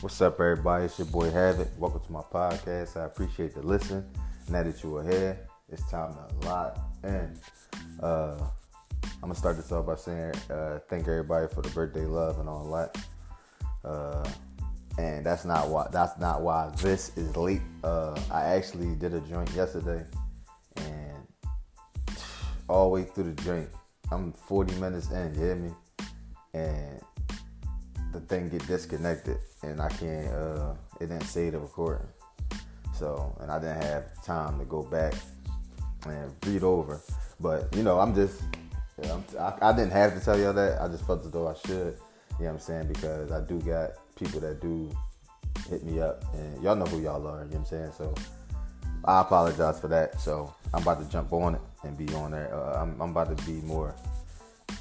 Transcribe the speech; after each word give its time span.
What's 0.00 0.20
up, 0.20 0.34
everybody? 0.34 0.84
It's 0.84 0.96
your 0.96 1.08
boy 1.08 1.28
Havoc. 1.28 1.66
Welcome 1.76 2.02
to 2.06 2.12
my 2.12 2.20
podcast. 2.20 2.96
I 2.96 3.06
appreciate 3.06 3.52
the 3.52 3.62
listen. 3.62 4.08
Now 4.48 4.62
that 4.62 4.80
you 4.84 4.96
are 4.96 5.02
here, 5.02 5.44
it's 5.68 5.90
time 5.90 6.14
to 6.14 6.46
lock 6.46 6.78
in. 7.02 7.36
Uh, 8.00 8.36
I'm 9.02 9.20
gonna 9.22 9.34
start 9.34 9.56
this 9.56 9.72
off 9.72 9.86
by 9.86 9.96
saying 9.96 10.34
uh, 10.50 10.78
thank 10.88 11.08
everybody 11.08 11.48
for 11.52 11.62
the 11.62 11.70
birthday 11.70 12.04
love 12.04 12.38
and 12.38 12.48
all 12.48 12.70
that. 12.70 12.96
Uh, 13.84 14.30
and 14.98 15.26
that's 15.26 15.44
not 15.44 15.68
why. 15.68 15.88
That's 15.90 16.16
not 16.20 16.42
why 16.42 16.70
this 16.76 17.10
is 17.16 17.36
late. 17.36 17.62
Uh, 17.82 18.16
I 18.30 18.44
actually 18.44 18.94
did 18.94 19.14
a 19.14 19.20
joint 19.22 19.50
yesterday, 19.50 20.04
and 20.76 21.26
all 22.68 22.84
the 22.84 22.90
way 22.90 23.02
through 23.02 23.32
the 23.32 23.42
joint, 23.42 23.68
I'm 24.12 24.32
40 24.32 24.76
minutes 24.76 25.10
in. 25.10 25.34
You 25.34 25.40
hear 25.40 25.56
me? 25.56 25.70
And 26.54 27.00
the 28.18 28.26
thing 28.26 28.48
get 28.48 28.66
disconnected 28.66 29.38
and 29.62 29.80
I 29.80 29.88
can't 29.88 30.32
uh 30.32 30.74
it 31.00 31.06
didn't 31.06 31.24
save 31.24 31.52
the 31.52 31.60
recording. 31.60 32.06
So 32.94 33.36
and 33.40 33.50
I 33.50 33.58
didn't 33.58 33.82
have 33.82 34.24
time 34.24 34.58
to 34.58 34.64
go 34.64 34.82
back 34.82 35.14
and 36.06 36.32
read 36.46 36.62
over. 36.62 37.00
But 37.40 37.74
you 37.76 37.82
know, 37.82 38.00
I'm 38.00 38.14
just 38.14 38.42
know, 39.02 39.22
I, 39.38 39.70
I, 39.70 39.72
didn't 39.72 39.92
have 39.92 40.18
to 40.18 40.24
tell 40.24 40.38
y'all 40.38 40.52
that. 40.54 40.80
I 40.80 40.88
just 40.88 41.06
felt 41.06 41.24
as 41.24 41.30
though 41.30 41.48
I 41.48 41.54
should. 41.54 41.96
You 42.38 42.44
know 42.44 42.46
what 42.46 42.50
I'm 42.50 42.58
saying? 42.60 42.88
Because 42.88 43.30
I 43.30 43.40
do 43.40 43.60
got 43.60 43.92
people 44.16 44.40
that 44.40 44.60
do 44.60 44.90
hit 45.68 45.84
me 45.84 46.00
up 46.00 46.24
and 46.34 46.62
y'all 46.62 46.76
know 46.76 46.86
who 46.86 47.00
y'all 47.00 47.26
are, 47.26 47.44
you 47.44 47.50
know 47.50 47.58
what 47.58 47.58
I'm 47.58 47.64
saying? 47.64 47.92
So 47.96 48.14
I 49.04 49.20
apologize 49.20 49.80
for 49.80 49.88
that. 49.88 50.20
So 50.20 50.52
I'm 50.74 50.82
about 50.82 51.00
to 51.02 51.08
jump 51.08 51.32
on 51.32 51.54
it 51.54 51.60
and 51.84 51.96
be 51.96 52.12
on 52.14 52.32
there. 52.32 52.52
Uh, 52.54 52.82
I'm, 52.82 53.00
I'm 53.00 53.10
about 53.10 53.36
to 53.36 53.44
be 53.44 53.60
more 53.66 53.94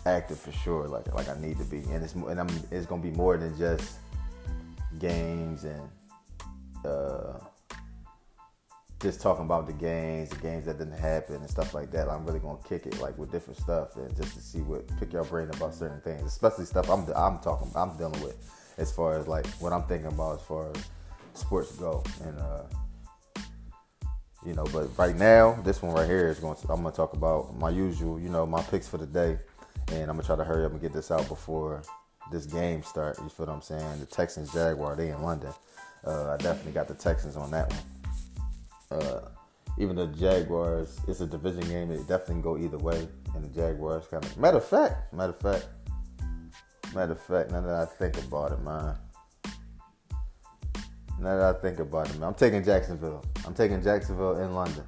active 0.08 0.40
for 0.40 0.52
sure, 0.52 0.88
like 0.88 1.14
like 1.14 1.30
I 1.30 1.40
need 1.40 1.58
to 1.58 1.64
be, 1.66 1.78
and 1.92 2.04
it's 2.04 2.14
and 2.14 2.40
I'm 2.40 2.50
it's 2.72 2.86
gonna 2.86 3.02
be 3.02 3.12
more 3.12 3.38
than 3.38 3.58
just 3.58 4.00
games 5.00 5.64
and 5.64 5.90
uh, 6.86 7.40
just 9.00 9.22
talking 9.22 9.46
about 9.46 9.68
the 9.68 9.74
games, 9.74 10.30
the 10.30 10.38
games 10.38 10.66
that 10.66 10.78
didn't 10.80 10.98
happen 10.98 11.36
and 11.36 11.50
stuff 11.50 11.74
like 11.74 11.92
that. 11.92 12.10
I'm 12.10 12.26
really 12.26 12.40
gonna 12.40 12.58
kick 12.68 12.86
it 12.86 13.00
like 13.00 13.18
with 13.18 13.32
different 13.32 13.60
stuff 13.60 13.96
and 13.96 14.16
just 14.16 14.34
to 14.36 14.42
see 14.42 14.60
what 14.62 14.88
pick 15.00 15.14
your 15.14 15.24
brain 15.24 15.50
about 15.50 15.74
certain 15.74 16.02
things, 16.02 16.24
especially 16.24 16.66
stuff 16.66 16.90
I'm 16.90 17.06
I'm 17.16 17.40
talking 17.40 17.72
I'm 17.76 17.98
dealing 17.98 18.22
with 18.22 18.38
as 18.78 18.92
far 18.92 19.18
as 19.18 19.28
like 19.28 19.46
what 19.60 19.74
I'm 19.74 19.84
thinking 19.84 20.08
about 20.08 20.40
as 20.40 20.46
far 20.46 20.72
as 20.72 20.84
sports 21.34 21.72
go 21.74 22.04
and. 22.24 22.40
uh 22.40 22.64
you 24.46 24.54
know, 24.54 24.64
but 24.72 24.98
right 24.98 25.16
now, 25.16 25.60
this 25.64 25.82
one 25.82 25.94
right 25.94 26.08
here 26.08 26.28
is 26.30 26.40
going 26.40 26.56
to, 26.56 26.72
I'm 26.72 26.82
going 26.82 26.94
to 26.94 26.96
talk 26.96 27.14
about 27.14 27.58
my 27.58 27.70
usual, 27.70 28.20
you 28.20 28.30
know, 28.30 28.46
my 28.46 28.62
picks 28.62 28.88
for 28.88 28.98
the 28.98 29.06
day 29.06 29.38
and 29.92 30.04
I'm 30.04 30.18
gonna 30.18 30.24
try 30.24 30.36
to 30.36 30.44
hurry 30.44 30.66
up 30.66 30.72
and 30.72 30.82
get 30.82 30.94
this 30.94 31.12
out 31.12 31.28
before 31.28 31.82
this 32.32 32.46
game 32.46 32.84
start. 32.84 33.18
You 33.22 33.30
feel 33.30 33.46
what 33.46 33.54
I'm 33.54 33.62
saying? 33.62 34.00
The 34.00 34.06
Texans 34.06 34.52
Jaguar, 34.54 34.96
they 34.96 35.10
in 35.10 35.22
London. 35.22 35.54
Uh, 36.06 36.32
I 36.32 36.38
definitely 36.38 36.74
got 36.74 36.88
the 36.88 36.94
Texans 36.94 37.38
on 37.38 37.52
that 37.52 37.70
one. 37.70 39.02
Uh, 39.02 39.22
even 39.78 39.96
the 39.96 40.08
Jaguars, 40.08 41.00
it's 41.08 41.22
a 41.22 41.26
division 41.26 41.62
game. 41.62 41.92
It 41.92 42.08
definitely 42.08 42.42
go 42.42 42.58
either 42.58 42.78
way. 42.78 43.08
And 43.36 43.44
the 43.44 43.50
Jaguars 43.50 44.06
kind 44.08 44.24
of 44.24 44.38
matter 44.38 44.58
of 44.58 44.66
fact, 44.66 45.14
matter 45.14 45.34
of 45.34 45.40
fact, 45.40 45.68
matter 46.94 47.12
of 47.12 47.22
fact. 47.22 47.52
Now 47.52 47.62
that 47.62 47.76
I 47.76 47.86
think 47.86 48.18
about 48.18 48.54
it, 48.54 48.62
man. 48.62 48.96
Now 51.20 51.38
that 51.38 51.56
I 51.56 51.60
think 51.60 51.80
about 51.80 52.10
it, 52.10 52.14
man, 52.14 52.30
I'm 52.30 52.34
taking 52.34 52.64
Jacksonville. 52.64 53.24
I'm 53.46 53.54
taking 53.54 53.82
Jacksonville 53.84 54.38
in 54.40 54.54
London. 54.54 54.84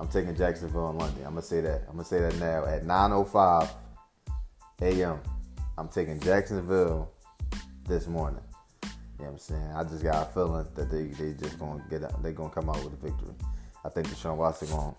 I'm 0.00 0.08
taking 0.08 0.34
Jacksonville 0.34 0.88
and 0.88 0.98
London. 0.98 1.18
I'm 1.26 1.34
gonna 1.34 1.42
say 1.42 1.60
that. 1.60 1.82
I'm 1.86 1.92
gonna 1.92 2.04
say 2.04 2.20
that 2.20 2.34
now 2.36 2.64
at 2.64 2.84
9:05 2.84 3.68
a.m. 4.80 5.20
I'm 5.76 5.88
taking 5.88 6.18
Jacksonville 6.20 7.10
this 7.86 8.06
morning. 8.06 8.40
You 8.82 8.88
know 9.18 9.24
what 9.24 9.32
I'm 9.32 9.38
saying? 9.38 9.72
I 9.76 9.84
just 9.84 10.02
got 10.02 10.28
a 10.28 10.32
feeling 10.32 10.66
that 10.74 10.90
they 10.90 11.08
they 11.08 11.34
just 11.34 11.58
gonna 11.58 11.84
get. 11.90 12.00
They 12.22 12.32
gonna 12.32 12.48
come 12.48 12.70
out 12.70 12.82
with 12.82 12.94
a 12.94 12.96
victory. 12.96 13.34
I 13.84 13.90
think 13.90 14.08
Deshaun 14.08 14.36
Watson 14.36 14.68
gonna 14.70 14.94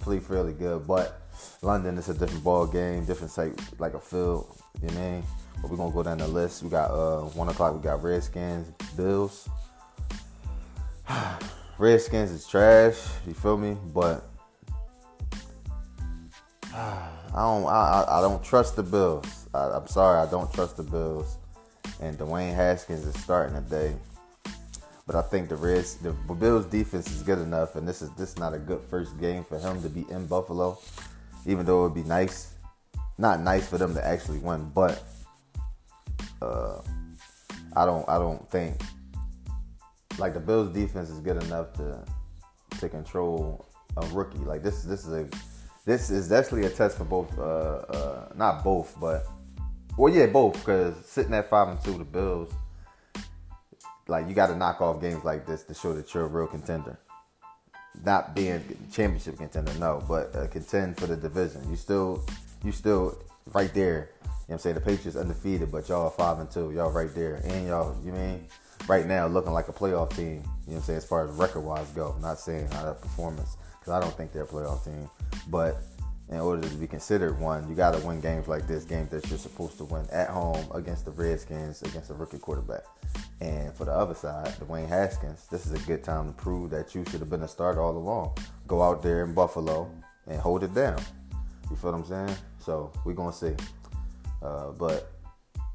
play 0.00 0.18
fairly 0.18 0.54
good, 0.54 0.86
but 0.86 1.20
London 1.60 1.98
is 1.98 2.08
a 2.08 2.14
different 2.14 2.42
ball 2.42 2.66
game, 2.66 3.04
different 3.04 3.32
site, 3.32 3.52
like 3.78 3.92
a 3.92 4.00
field. 4.00 4.62
You 4.80 4.88
know 4.88 4.94
what 4.94 5.02
I 5.02 5.10
mean? 5.10 5.24
But 5.60 5.70
we're 5.70 5.76
gonna 5.76 5.92
go 5.92 6.02
down 6.02 6.16
the 6.18 6.28
list. 6.28 6.62
We 6.62 6.70
got 6.70 6.90
uh 6.90 7.20
one 7.36 7.50
o'clock. 7.50 7.74
We 7.74 7.82
got 7.82 8.02
Redskins, 8.02 8.66
Bills. 8.96 9.46
Redskins 11.82 12.30
is 12.30 12.46
trash. 12.46 12.94
You 13.26 13.34
feel 13.34 13.58
me? 13.58 13.76
But 13.92 14.24
I 16.72 17.10
don't. 17.34 17.66
I, 17.66 18.04
I 18.08 18.20
don't 18.20 18.42
trust 18.44 18.76
the 18.76 18.84
Bills. 18.84 19.48
I, 19.52 19.78
am 19.78 19.88
sorry. 19.88 20.20
I 20.20 20.30
don't 20.30 20.52
trust 20.54 20.76
the 20.76 20.84
Bills. 20.84 21.38
And 22.00 22.16
Dwayne 22.16 22.54
Haskins 22.54 23.04
is 23.04 23.20
starting 23.20 23.56
today. 23.56 23.96
But 25.08 25.16
I 25.16 25.22
think 25.22 25.48
the 25.48 25.56
Reds, 25.56 25.96
the 25.96 26.12
Bills 26.12 26.66
defense 26.66 27.10
is 27.10 27.20
good 27.24 27.40
enough, 27.40 27.74
and 27.74 27.86
this 27.86 28.00
is 28.00 28.10
this 28.10 28.30
is 28.30 28.38
not 28.38 28.54
a 28.54 28.58
good 28.58 28.82
first 28.88 29.18
game 29.18 29.42
for 29.42 29.58
him 29.58 29.82
to 29.82 29.88
be 29.88 30.06
in 30.08 30.28
Buffalo. 30.28 30.78
Even 31.46 31.66
though 31.66 31.80
it 31.80 31.88
would 31.88 31.94
be 32.00 32.08
nice, 32.08 32.54
not 33.18 33.40
nice 33.40 33.66
for 33.66 33.76
them 33.76 33.92
to 33.94 34.06
actually 34.06 34.38
win, 34.38 34.70
but 34.72 35.02
uh, 36.40 36.80
I 37.74 37.84
don't 37.84 38.08
I 38.08 38.18
don't 38.18 38.48
think 38.52 38.80
like 40.18 40.34
the 40.34 40.40
Bills 40.40 40.72
defense 40.74 41.10
is 41.10 41.20
good 41.20 41.42
enough 41.44 41.72
to 41.74 42.04
to 42.80 42.88
control 42.88 43.66
a 43.96 44.06
rookie. 44.08 44.38
Like 44.38 44.62
this 44.62 44.82
this 44.82 45.06
is 45.06 45.12
a 45.12 45.28
this 45.84 46.10
is 46.10 46.28
definitely 46.28 46.66
a 46.66 46.70
test 46.70 46.98
for 46.98 47.04
both 47.04 47.36
uh, 47.38 47.42
uh 47.42 48.28
not 48.34 48.64
both, 48.64 48.96
but 49.00 49.24
well 49.96 50.12
yeah, 50.12 50.26
both 50.26 50.54
because 50.54 50.94
sitting 51.06 51.34
at 51.34 51.48
five 51.48 51.68
and 51.68 51.82
two 51.84 51.98
the 51.98 52.04
Bills 52.04 52.52
like 54.08 54.28
you 54.28 54.34
got 54.34 54.48
to 54.48 54.56
knock 54.56 54.80
off 54.80 55.00
games 55.00 55.24
like 55.24 55.46
this 55.46 55.62
to 55.64 55.74
show 55.74 55.92
that 55.94 56.12
you're 56.12 56.24
a 56.24 56.28
real 56.28 56.46
contender. 56.46 56.98
Not 58.04 58.34
being 58.34 58.62
championship 58.90 59.36
contender, 59.36 59.72
no, 59.78 60.02
but 60.08 60.34
uh, 60.34 60.46
contend 60.48 60.98
for 60.98 61.06
the 61.06 61.16
division. 61.16 61.68
You 61.68 61.76
still, 61.76 62.24
you 62.64 62.72
still 62.72 63.18
right 63.52 63.72
there. 63.74 64.10
You 64.22 64.28
know 64.28 64.30
what 64.46 64.54
I'm 64.54 64.58
saying? 64.58 64.74
The 64.76 64.80
Patriots 64.80 65.16
undefeated, 65.16 65.70
but 65.70 65.88
y'all 65.88 66.10
five 66.10 66.38
and 66.38 66.50
two. 66.50 66.72
Y'all 66.72 66.90
right 66.90 67.14
there, 67.14 67.36
and 67.44 67.66
y'all, 67.66 67.96
you 68.04 68.12
mean 68.12 68.46
right 68.88 69.06
now 69.06 69.26
looking 69.26 69.52
like 69.52 69.68
a 69.68 69.72
playoff 69.72 70.14
team. 70.16 70.26
You 70.26 70.32
know 70.34 70.42
what 70.64 70.76
I'm 70.76 70.82
saying? 70.82 70.96
As 70.98 71.04
far 71.04 71.28
as 71.28 71.34
record 71.36 71.62
wise 71.62 71.88
go, 71.90 72.12
I'm 72.16 72.22
not 72.22 72.38
saying 72.38 72.68
how 72.70 72.84
that 72.84 73.00
performance 73.00 73.56
because 73.78 73.92
I 73.92 74.00
don't 74.00 74.16
think 74.16 74.32
they're 74.32 74.44
a 74.44 74.46
playoff 74.46 74.84
team. 74.84 75.08
But 75.48 75.76
in 76.30 76.40
order 76.40 76.66
to 76.66 76.74
be 76.76 76.86
considered 76.86 77.38
one, 77.38 77.68
you 77.68 77.74
got 77.74 77.94
to 77.94 78.06
win 78.06 78.20
games 78.20 78.48
like 78.48 78.66
this, 78.66 78.84
games 78.84 79.10
that 79.10 79.28
you're 79.28 79.38
supposed 79.38 79.76
to 79.78 79.84
win 79.84 80.06
at 80.10 80.30
home 80.30 80.66
against 80.74 81.04
the 81.04 81.10
Redskins, 81.10 81.82
against 81.82 82.10
a 82.10 82.14
rookie 82.14 82.38
quarterback. 82.38 82.84
And 83.40 83.74
for 83.74 83.84
the 83.84 83.92
other 83.92 84.14
side, 84.14 84.48
Dwayne 84.60 84.88
Haskins, 84.88 85.46
this 85.50 85.66
is 85.66 85.72
a 85.72 85.86
good 85.86 86.02
time 86.02 86.28
to 86.28 86.32
prove 86.32 86.70
that 86.70 86.94
you 86.94 87.04
should 87.10 87.20
have 87.20 87.28
been 87.28 87.42
a 87.42 87.48
starter 87.48 87.82
all 87.82 87.96
along. 87.96 88.36
Go 88.66 88.82
out 88.82 89.02
there 89.02 89.24
in 89.24 89.34
Buffalo 89.34 89.90
and 90.26 90.40
hold 90.40 90.62
it 90.62 90.74
down. 90.74 91.00
You 91.70 91.76
feel 91.76 91.92
what 91.92 91.98
I'm 91.98 92.04
saying? 92.04 92.38
So 92.60 92.92
we're 93.04 93.14
gonna 93.14 93.32
see. 93.32 93.54
Uh, 94.42 94.70
but 94.72 95.11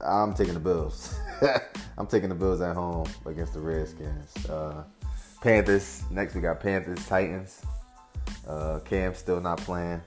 I'm 0.01 0.33
taking 0.33 0.53
the 0.53 0.59
Bills. 0.59 1.19
I'm 1.97 2.07
taking 2.07 2.29
the 2.29 2.35
Bills 2.35 2.61
at 2.61 2.75
home 2.75 3.07
against 3.25 3.53
the 3.53 3.59
Redskins. 3.59 4.45
Uh, 4.47 4.83
Panthers. 5.41 6.03
Next, 6.11 6.35
we 6.35 6.41
got 6.41 6.59
Panthers, 6.59 7.05
Titans. 7.07 7.61
Uh, 8.47 8.79
Cam 8.85 9.13
still 9.13 9.41
not 9.41 9.57
playing. 9.59 10.01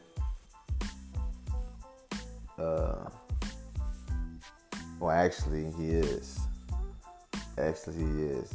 Uh, 2.59 3.09
well, 4.99 5.11
actually, 5.11 5.71
he 5.73 5.91
is. 5.91 6.39
Actually, 7.59 7.97
he 7.97 8.23
is. 8.25 8.55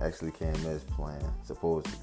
Actually, 0.00 0.30
Cam 0.32 0.54
is 0.66 0.82
playing, 0.84 1.32
supposedly. 1.44 1.98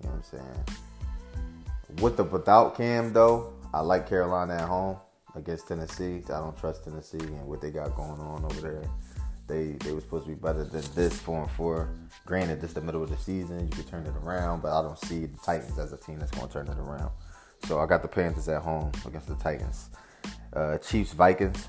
You 0.00 0.08
know 0.08 0.14
what 0.14 0.16
I'm 0.16 0.22
saying? 0.22 2.00
With 2.00 2.16
the 2.16 2.24
without 2.24 2.76
Cam 2.76 3.12
though, 3.12 3.52
I 3.74 3.80
like 3.80 4.08
Carolina 4.08 4.54
at 4.54 4.68
home 4.68 4.96
against 5.34 5.68
Tennessee. 5.68 6.22
I 6.26 6.40
don't 6.40 6.56
trust 6.56 6.84
Tennessee 6.84 7.18
and 7.18 7.46
what 7.46 7.60
they 7.60 7.70
got 7.70 7.94
going 7.94 8.20
on 8.20 8.44
over 8.44 8.60
there. 8.60 8.90
They 9.48 9.72
they 9.84 9.92
were 9.92 10.00
supposed 10.00 10.24
to 10.24 10.30
be 10.30 10.40
better 10.40 10.64
than 10.64 10.84
this 10.94 11.18
four 11.18 11.42
and 11.42 11.50
four. 11.50 11.88
Granted, 12.26 12.60
this 12.60 12.70
is 12.70 12.74
the 12.74 12.80
middle 12.80 13.02
of 13.02 13.10
the 13.10 13.16
season. 13.16 13.60
You 13.60 13.68
can 13.68 13.84
turn 13.84 14.06
it 14.06 14.14
around, 14.24 14.62
but 14.62 14.78
I 14.78 14.82
don't 14.82 14.98
see 14.98 15.26
the 15.26 15.38
Titans 15.38 15.78
as 15.78 15.92
a 15.92 15.96
team 15.96 16.18
that's 16.18 16.30
going 16.30 16.46
to 16.46 16.52
turn 16.52 16.68
it 16.68 16.78
around. 16.78 17.10
So 17.64 17.78
I 17.78 17.86
got 17.86 18.02
the 18.02 18.08
Panthers 18.08 18.48
at 18.48 18.62
home 18.62 18.92
against 19.06 19.28
the 19.28 19.34
Titans. 19.36 19.90
Uh, 20.52 20.78
Chiefs 20.78 21.12
Vikings. 21.12 21.68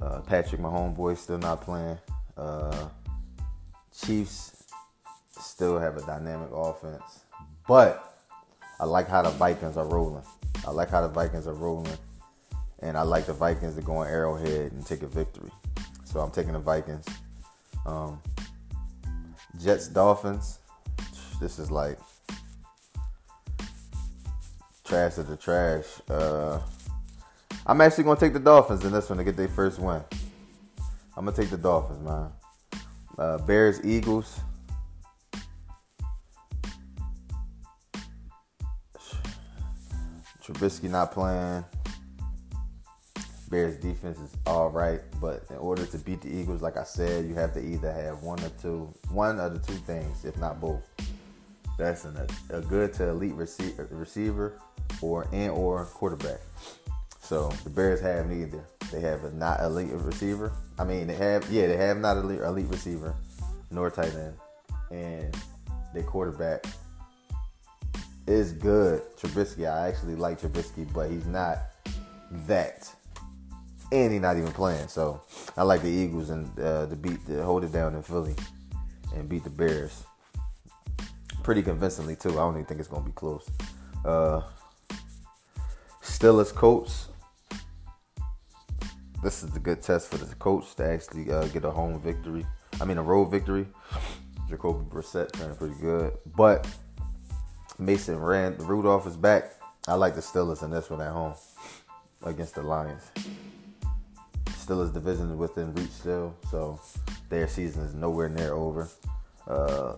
Uh, 0.00 0.20
Patrick, 0.20 0.60
my 0.60 0.68
homeboy, 0.68 1.16
still 1.16 1.38
not 1.38 1.60
playing. 1.62 1.98
Uh, 2.36 2.88
Chiefs 3.92 4.64
still 5.38 5.78
have 5.78 5.96
a 5.96 6.02
dynamic 6.02 6.50
offense, 6.52 7.20
but 7.66 8.07
I 8.80 8.84
like 8.84 9.08
how 9.08 9.22
the 9.22 9.30
Vikings 9.30 9.76
are 9.76 9.86
rolling. 9.86 10.22
I 10.66 10.70
like 10.70 10.90
how 10.90 11.00
the 11.00 11.08
Vikings 11.08 11.46
are 11.46 11.54
rolling, 11.54 11.96
and 12.80 12.96
I 12.96 13.02
like 13.02 13.26
the 13.26 13.32
Vikings 13.32 13.74
to 13.76 13.82
go 13.82 13.96
on 13.96 14.06
Arrowhead 14.06 14.72
and 14.72 14.86
take 14.86 15.02
a 15.02 15.06
victory. 15.06 15.50
So 16.04 16.20
I'm 16.20 16.30
taking 16.30 16.52
the 16.52 16.58
Vikings. 16.58 17.04
Um, 17.86 18.20
Jets 19.60 19.88
Dolphins. 19.88 20.58
This 21.40 21.58
is 21.58 21.70
like 21.70 21.98
trash 24.84 25.18
of 25.18 25.26
the 25.28 25.36
trash. 25.36 25.84
Uh, 26.08 26.60
I'm 27.66 27.80
actually 27.80 28.04
gonna 28.04 28.18
take 28.18 28.32
the 28.32 28.40
Dolphins 28.40 28.84
in 28.84 28.92
this 28.92 29.08
one 29.08 29.18
to 29.18 29.24
get 29.24 29.36
their 29.36 29.48
first 29.48 29.78
win. 29.78 30.02
I'm 31.16 31.24
gonna 31.24 31.36
take 31.36 31.50
the 31.50 31.58
Dolphins, 31.58 32.00
man. 32.00 32.30
Uh, 33.18 33.38
Bears, 33.38 33.84
Eagles. 33.84 34.40
Trubisky 40.48 40.88
not 40.88 41.12
playing. 41.12 41.62
Bears 43.50 43.76
defense 43.76 44.18
is 44.18 44.34
all 44.46 44.70
right, 44.70 45.00
but 45.20 45.44
in 45.50 45.56
order 45.56 45.84
to 45.84 45.98
beat 45.98 46.22
the 46.22 46.28
Eagles, 46.28 46.62
like 46.62 46.78
I 46.78 46.84
said, 46.84 47.26
you 47.26 47.34
have 47.34 47.52
to 47.52 47.60
either 47.60 47.92
have 47.92 48.22
one 48.22 48.40
or 48.40 48.48
two, 48.60 48.88
one 49.10 49.38
of 49.40 49.52
the 49.52 49.58
two 49.58 49.78
things, 49.80 50.24
if 50.24 50.38
not 50.38 50.58
both. 50.58 50.82
That's 51.78 52.04
an, 52.04 52.16
a, 52.50 52.60
good 52.62 52.94
to 52.94 53.08
elite 53.08 53.34
receiver, 53.34 53.88
receiver 53.90 54.58
or 55.02 55.28
and 55.32 55.50
or 55.50 55.84
quarterback. 55.84 56.40
So 57.20 57.50
the 57.64 57.70
Bears 57.70 58.00
have 58.00 58.26
neither. 58.26 58.64
They 58.90 59.00
have 59.00 59.24
a 59.24 59.30
not 59.32 59.60
elite 59.60 59.90
receiver. 59.92 60.52
I 60.78 60.84
mean, 60.84 61.08
they 61.08 61.14
have 61.16 61.50
yeah, 61.50 61.66
they 61.66 61.76
have 61.76 61.98
not 61.98 62.16
elite 62.16 62.40
elite 62.40 62.68
receiver, 62.68 63.14
nor 63.70 63.90
tight 63.90 64.14
end, 64.14 64.34
and 64.90 65.36
their 65.92 66.04
quarterback 66.04 66.64
is 68.28 68.52
good. 68.52 69.02
Trubisky, 69.16 69.70
I 69.70 69.88
actually 69.88 70.14
like 70.14 70.40
Trubisky, 70.40 70.92
but 70.92 71.10
he's 71.10 71.26
not 71.26 71.58
that, 72.46 72.94
and 73.90 74.12
he's 74.12 74.20
not 74.20 74.36
even 74.36 74.52
playing. 74.52 74.88
So 74.88 75.22
I 75.56 75.62
like 75.62 75.82
the 75.82 75.88
Eagles 75.88 76.30
and 76.30 76.46
uh, 76.60 76.86
to 76.86 76.96
beat 76.96 77.26
to 77.26 77.42
hold 77.42 77.64
it 77.64 77.72
down 77.72 77.94
in 77.94 78.02
Philly 78.02 78.34
and 79.14 79.28
beat 79.28 79.44
the 79.44 79.50
Bears 79.50 80.04
pretty 81.42 81.62
convincingly 81.62 82.14
too. 82.14 82.30
I 82.32 82.34
don't 82.34 82.54
even 82.54 82.66
think 82.66 82.80
it's 82.80 82.90
gonna 82.90 83.06
be 83.06 83.12
close. 83.12 83.48
Uh, 84.04 84.42
Steelers 86.02 86.54
Colts. 86.54 87.08
This 89.22 89.42
is 89.42 89.56
a 89.56 89.58
good 89.58 89.82
test 89.82 90.10
for 90.10 90.18
the 90.18 90.32
Colts 90.34 90.74
to 90.74 90.84
actually 90.84 91.32
uh, 91.32 91.46
get 91.46 91.64
a 91.64 91.70
home 91.70 92.00
victory. 92.00 92.46
I 92.80 92.84
mean 92.84 92.98
a 92.98 93.02
road 93.02 93.30
victory. 93.30 93.66
Jacoby 94.48 94.84
Brissett 94.90 95.32
playing 95.32 95.56
pretty 95.56 95.74
good, 95.80 96.12
but 96.36 96.66
Mason 97.78 98.18
Rand 98.18 98.60
Rudolph 98.68 99.06
is 99.06 99.16
back. 99.16 99.52
I 99.86 99.94
like 99.94 100.16
the 100.16 100.20
Steelers 100.20 100.64
in 100.64 100.70
this 100.70 100.90
one 100.90 101.00
at 101.00 101.12
home 101.12 101.34
against 102.24 102.56
the 102.56 102.62
Lions. 102.62 103.04
Steelers 104.46 104.92
division 104.92 105.30
is 105.30 105.36
within 105.36 105.72
reach 105.74 105.90
still, 105.90 106.34
so 106.50 106.80
their 107.28 107.46
season 107.46 107.84
is 107.84 107.94
nowhere 107.94 108.28
near 108.28 108.52
over. 108.52 108.88
Uh, 109.46 109.94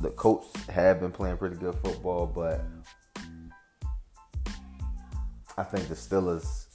the 0.00 0.10
Colts 0.10 0.48
have 0.66 1.00
been 1.00 1.10
playing 1.10 1.36
pretty 1.36 1.56
good 1.56 1.74
football, 1.74 2.26
but 2.26 2.60
I 5.58 5.64
think 5.64 5.88
the 5.88 5.94
Steelers 5.96 6.66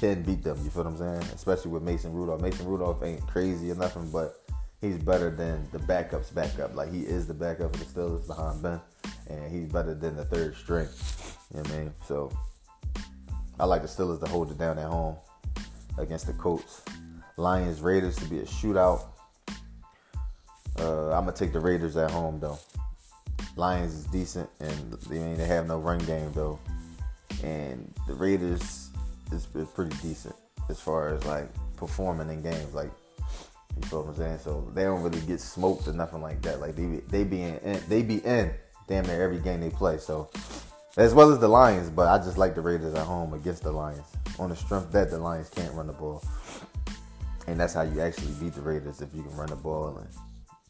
can 0.00 0.22
beat 0.22 0.42
them. 0.42 0.58
You 0.64 0.70
feel 0.70 0.82
what 0.84 0.90
I'm 0.90 0.98
saying? 0.98 1.32
Especially 1.32 1.70
with 1.70 1.84
Mason 1.84 2.12
Rudolph. 2.12 2.40
Mason 2.40 2.66
Rudolph 2.66 3.02
ain't 3.04 3.24
crazy 3.28 3.70
or 3.70 3.76
nothing, 3.76 4.10
but 4.10 4.34
he's 4.80 4.98
better 4.98 5.30
than 5.30 5.66
the 5.72 5.78
backup's 5.80 6.30
backup. 6.30 6.74
Like 6.74 6.92
he 6.92 7.00
is 7.00 7.26
the 7.26 7.34
backup 7.34 7.74
of 7.74 7.78
the 7.78 7.84
Steelers 7.84 8.26
behind 8.26 8.62
Ben, 8.62 8.80
and 9.28 9.50
he's 9.52 9.68
better 9.68 9.94
than 9.94 10.16
the 10.16 10.24
third 10.24 10.56
string. 10.56 10.88
You 11.54 11.62
know 11.62 11.70
I 11.70 11.78
mean? 11.78 11.92
So 12.06 12.32
I 13.58 13.64
like 13.64 13.82
the 13.82 13.88
Steelers 13.88 14.20
to 14.20 14.26
hold 14.26 14.50
it 14.50 14.58
down 14.58 14.78
at 14.78 14.86
home 14.88 15.16
against 15.98 16.26
the 16.26 16.32
Colts. 16.34 16.82
Lions 17.36 17.80
Raiders 17.80 18.16
to 18.16 18.24
be 18.26 18.40
a 18.40 18.44
shootout. 18.44 19.04
Uh, 20.78 21.10
I'm 21.10 21.24
gonna 21.24 21.32
take 21.32 21.52
the 21.52 21.60
Raiders 21.60 21.96
at 21.96 22.10
home 22.10 22.38
though. 22.40 22.58
Lions 23.56 23.94
is 23.94 24.04
decent, 24.04 24.48
and 24.60 24.96
I 25.06 25.08
mean 25.08 25.36
they 25.36 25.46
have 25.46 25.66
no 25.66 25.78
run 25.78 25.98
game 25.98 26.32
though, 26.32 26.58
and 27.42 27.92
the 28.06 28.14
Raiders 28.14 28.90
is, 29.32 29.48
is 29.54 29.68
pretty 29.68 29.96
decent 30.02 30.36
as 30.68 30.80
far 30.80 31.14
as 31.14 31.24
like 31.26 31.48
performing 31.76 32.28
in 32.28 32.42
games. 32.42 32.74
Like 32.74 32.90
you 33.82 33.88
feel 33.88 34.02
what 34.02 34.10
I'm 34.10 34.16
saying? 34.16 34.38
So 34.38 34.70
they 34.74 34.84
don't 34.84 35.02
really 35.02 35.20
get 35.22 35.40
smoked 35.40 35.88
or 35.88 35.92
nothing 35.92 36.22
like 36.22 36.42
that. 36.42 36.60
Like 36.60 36.76
they 36.76 36.84
they 37.08 37.24
be 37.24 37.42
in 37.42 37.80
they 37.88 38.02
be 38.02 38.18
in 38.18 38.52
damn 38.86 39.06
near 39.06 39.22
every 39.22 39.38
game 39.38 39.60
they 39.60 39.70
play. 39.70 39.98
So 39.98 40.30
as 40.96 41.14
well 41.14 41.30
as 41.32 41.38
the 41.38 41.48
Lions, 41.48 41.90
but 41.90 42.08
I 42.08 42.18
just 42.18 42.38
like 42.38 42.54
the 42.54 42.60
Raiders 42.60 42.94
at 42.94 43.06
home 43.06 43.34
against 43.34 43.62
the 43.62 43.72
Lions 43.72 44.06
on 44.38 44.50
the 44.50 44.56
strength 44.56 44.92
that 44.92 45.10
the 45.10 45.18
Lions 45.18 45.48
can't 45.48 45.72
run 45.74 45.86
the 45.86 45.92
ball, 45.92 46.22
and 47.46 47.58
that's 47.58 47.74
how 47.74 47.82
you 47.82 48.00
actually 48.00 48.32
beat 48.40 48.54
the 48.54 48.62
Raiders 48.62 49.00
if 49.00 49.14
you 49.14 49.22
can 49.22 49.34
run 49.36 49.48
the 49.48 49.56
ball 49.56 49.98
and 49.98 50.08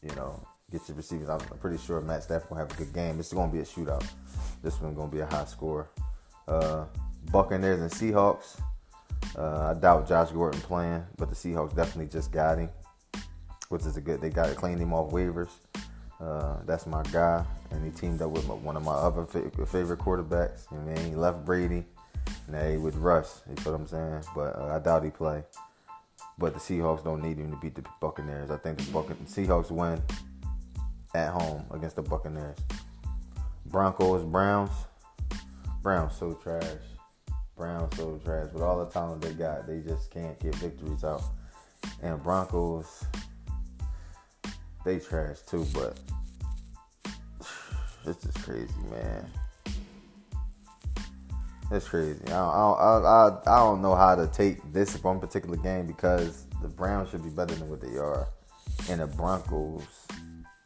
you 0.01 0.15
know, 0.15 0.39
get 0.71 0.87
your 0.87 0.97
receivers. 0.97 1.29
I'm 1.29 1.39
pretty 1.59 1.77
sure 1.77 2.01
Matt 2.01 2.23
Stafford 2.23 2.49
gonna 2.49 2.61
have 2.61 2.71
a 2.71 2.75
good 2.75 2.93
game. 2.93 3.19
It's 3.19 3.33
gonna 3.33 3.51
be 3.51 3.59
a 3.59 3.63
shootout. 3.63 4.05
This 4.63 4.79
one's 4.79 4.95
gonna 4.95 5.11
be 5.11 5.19
a 5.19 5.25
high 5.25 5.45
score. 5.45 5.89
Uh, 6.47 6.85
Buccaneers 7.31 7.81
and 7.81 7.91
Seahawks. 7.91 8.61
Uh, 9.37 9.73
I 9.75 9.79
doubt 9.79 10.07
Josh 10.07 10.31
Gordon 10.31 10.61
playing, 10.61 11.03
but 11.17 11.29
the 11.29 11.35
Seahawks 11.35 11.75
definitely 11.75 12.07
just 12.07 12.31
got 12.31 12.57
him, 12.57 12.69
which 13.69 13.85
is 13.85 13.97
a 13.97 14.01
good. 14.01 14.19
They 14.19 14.29
got 14.29 14.47
to 14.47 14.55
clean 14.55 14.77
him 14.77 14.93
off 14.93 15.11
waivers. 15.11 15.49
Uh, 16.19 16.57
that's 16.65 16.85
my 16.85 17.01
guy, 17.03 17.45
and 17.71 17.85
he 17.85 17.91
teamed 17.91 18.21
up 18.21 18.31
with 18.31 18.45
my, 18.45 18.53
one 18.55 18.75
of 18.75 18.83
my 18.83 18.93
other 18.93 19.23
favorite 19.23 19.99
quarterbacks. 19.99 20.69
You 20.71 20.79
know 20.79 21.01
he 21.01 21.15
left 21.15 21.45
Brady, 21.45 21.85
and 22.47 22.71
he 22.71 22.77
with 22.77 22.95
Russ. 22.95 23.41
You 23.49 23.55
feel 23.55 23.73
what 23.73 23.81
I'm 23.81 23.87
saying? 23.87 24.23
But 24.35 24.55
uh, 24.57 24.75
I 24.75 24.79
doubt 24.79 25.05
he 25.05 25.11
play. 25.11 25.43
But 26.37 26.53
the 26.53 26.59
Seahawks 26.59 27.03
don't 27.03 27.21
need 27.21 27.37
him 27.37 27.51
to 27.51 27.57
beat 27.57 27.75
the 27.75 27.83
Buccaneers. 28.01 28.49
I 28.49 28.57
think 28.57 28.77
the 28.77 28.83
Buc- 28.85 29.15
Seahawks 29.27 29.71
win 29.71 30.01
at 31.13 31.31
home 31.31 31.65
against 31.71 31.95
the 31.95 32.01
Buccaneers. 32.01 32.57
Broncos, 33.65 34.25
Browns. 34.25 34.71
Browns 35.81 36.15
so 36.15 36.33
trash. 36.33 36.63
Browns 37.55 37.95
so 37.95 38.19
trash. 38.23 38.51
With 38.53 38.63
all 38.63 38.83
the 38.83 38.91
talent 38.91 39.21
they 39.21 39.33
got, 39.33 39.67
they 39.67 39.79
just 39.79 40.11
can't 40.11 40.37
get 40.39 40.55
victories 40.55 41.03
out. 41.03 41.21
And 42.01 42.21
Broncos, 42.23 43.05
they 44.85 44.99
trash 44.99 45.39
too, 45.41 45.65
but 45.73 45.99
it's 48.05 48.23
just 48.23 48.43
crazy, 48.43 48.73
man. 48.89 49.25
It's 51.71 51.87
crazy. 51.87 52.19
I 52.25 52.29
don't, 52.29 52.79
I, 52.79 52.99
I, 53.05 53.39
I 53.45 53.59
don't 53.59 53.81
know 53.81 53.93
how 53.95 54.15
to 54.15 54.27
take 54.27 54.73
this 54.73 55.01
one 55.03 55.19
particular 55.19 55.57
game 55.57 55.85
because 55.85 56.45
the 56.63 56.67
Browns 56.67 57.11
should 57.11 57.23
be 57.23 57.29
better 57.29 57.53
than 57.53 57.69
what 57.69 57.81
they 57.81 57.97
are, 57.97 58.27
and 58.89 59.01
the 59.01 59.07
Broncos 59.07 59.83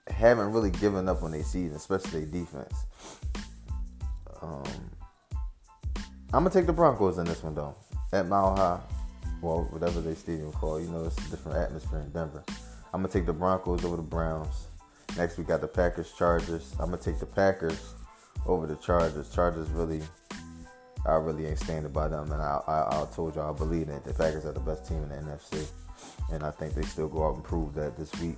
haven't 0.07 0.53
really 0.53 0.71
given 0.71 1.09
up 1.09 1.23
on 1.23 1.31
their 1.31 1.43
season, 1.43 1.75
especially 1.75 2.25
their 2.25 2.41
defense. 2.41 2.85
Um, 4.41 4.63
I'm 6.33 6.43
gonna 6.43 6.49
take 6.49 6.65
the 6.65 6.73
Broncos 6.73 7.17
in 7.17 7.25
this 7.25 7.43
one 7.43 7.55
though, 7.55 7.75
at 8.11 8.27
Mile 8.27 8.55
High, 8.55 8.79
well, 9.41 9.67
whatever 9.71 9.99
they 10.01 10.15
stadium 10.15 10.51
called. 10.53 10.83
You 10.83 10.89
know, 10.89 11.03
it's 11.03 11.17
a 11.17 11.29
different 11.29 11.57
atmosphere 11.57 11.99
in 11.99 12.11
Denver. 12.11 12.43
I'm 12.93 13.01
gonna 13.01 13.07
take 13.07 13.25
the 13.25 13.33
Broncos 13.33 13.83
over 13.83 13.97
the 13.97 14.03
Browns. 14.03 14.67
Next, 15.17 15.37
we 15.37 15.43
got 15.43 15.61
the 15.61 15.67
Packers 15.67 16.11
Chargers. 16.11 16.73
I'm 16.79 16.91
gonna 16.91 16.97
take 16.97 17.19
the 17.19 17.25
Packers 17.25 17.95
over 18.45 18.67
the 18.67 18.75
Chargers. 18.75 19.33
Chargers 19.33 19.69
really 19.69 20.01
I 21.05 21.15
really 21.15 21.47
ain't 21.47 21.59
standing 21.59 21.91
by 21.91 22.07
them, 22.07 22.31
and 22.31 22.41
I, 22.41 22.61
I, 22.65 23.01
I 23.01 23.07
told 23.13 23.35
y'all 23.35 23.53
I 23.53 23.57
believe 23.57 23.87
that 23.87 24.05
the 24.05 24.13
Packers 24.13 24.45
are 24.45 24.53
the 24.53 24.61
best 24.61 24.87
team 24.87 25.03
in 25.03 25.09
the 25.09 25.15
NFC, 25.15 25.67
and 26.31 26.43
I 26.43 26.51
think 26.51 26.75
they 26.75 26.83
still 26.83 27.09
go 27.09 27.27
out 27.27 27.35
and 27.35 27.43
prove 27.43 27.73
that 27.73 27.97
this 27.97 28.13
week. 28.21 28.37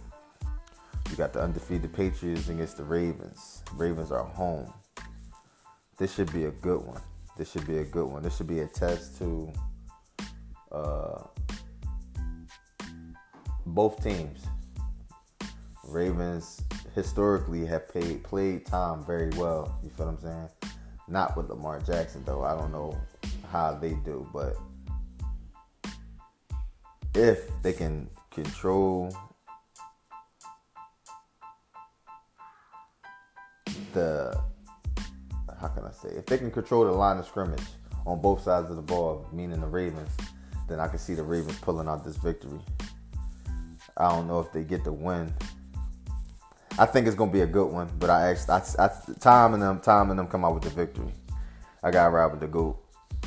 You 1.12 1.16
got 1.16 1.34
the 1.34 1.42
undefeated 1.42 1.94
Patriots 1.94 2.50
against 2.50 2.78
the 2.78 2.84
Ravens. 2.84 3.62
Ravens 3.76 4.12
are 4.12 4.24
home. 4.24 4.74
This 6.00 6.16
should 6.16 6.34
be 6.34 6.46
a 6.46 6.52
good 6.52 6.84
one. 6.84 7.02
This 7.38 7.52
should 7.52 7.68
be 7.68 7.78
a 7.78 7.84
good 7.84 8.08
one. 8.08 8.24
This 8.24 8.38
should 8.38 8.48
be 8.48 8.62
a 8.62 8.68
test 8.68 9.20
to 9.20 9.54
uh, 10.72 11.22
both 13.66 14.04
teams. 14.04 14.46
Ravens 15.88 16.62
historically 16.94 17.66
have 17.66 17.92
paid, 17.94 18.24
played 18.24 18.66
Tom 18.66 19.06
very 19.06 19.30
well. 19.32 19.78
You 19.84 19.90
feel 19.90 20.08
what 20.08 20.16
I'm 20.16 20.22
saying? 20.22 20.50
Not 21.08 21.38
with 21.38 21.50
Lamar 21.50 21.80
Jackson 21.82 22.24
though. 22.26 22.44
I 22.44 22.56
don't 22.56 22.72
know 22.72 22.98
how 23.52 23.74
they 23.74 23.94
do, 23.94 24.28
but 24.34 24.56
if 27.14 27.50
they 27.62 27.74
can 27.74 28.10
control 28.32 29.16
the 33.94 34.38
how 35.60 35.68
can 35.70 35.86
I 35.86 35.92
say 35.92 36.10
if 36.10 36.26
they 36.26 36.38
can 36.38 36.52
control 36.52 36.84
the 36.84 36.92
line 36.92 37.18
of 37.18 37.26
scrimmage 37.26 37.64
on 38.06 38.22
both 38.22 38.44
sides 38.44 38.70
of 38.70 38.76
the 38.76 38.82
ball, 38.82 39.28
meaning 39.32 39.62
the 39.62 39.68
Ravens, 39.68 40.10
then 40.68 40.80
I 40.80 40.88
can 40.88 41.00
see 41.00 41.14
the 41.14 41.24
Ravens 41.24 41.58
pulling 41.60 41.88
out 41.88 42.04
this 42.04 42.18
victory. 42.18 42.60
I 43.98 44.10
don't 44.10 44.28
know 44.28 44.40
if 44.40 44.52
they 44.52 44.64
get 44.64 44.84
the 44.84 44.92
win 44.92 45.34
I 46.78 46.86
think 46.86 47.08
it's 47.08 47.16
gonna 47.16 47.32
be 47.32 47.42
a 47.42 47.48
good 47.48 47.68
one. 47.68 47.90
But 48.00 48.10
I 48.10 48.32
asked, 48.32 48.50
I, 48.50 48.62
I, 48.80 48.90
Tom 49.20 49.54
and 49.54 49.64
them, 49.64 49.80
Tom 49.80 50.10
and 50.10 50.20
them 50.20 50.28
come 50.28 50.44
out 50.44 50.54
with 50.56 50.64
the 50.64 50.70
victory. 50.70 51.14
I 51.84 51.92
got 51.92 52.12
Robert 52.12 52.40
the 52.40 52.48
Goat 52.48 52.78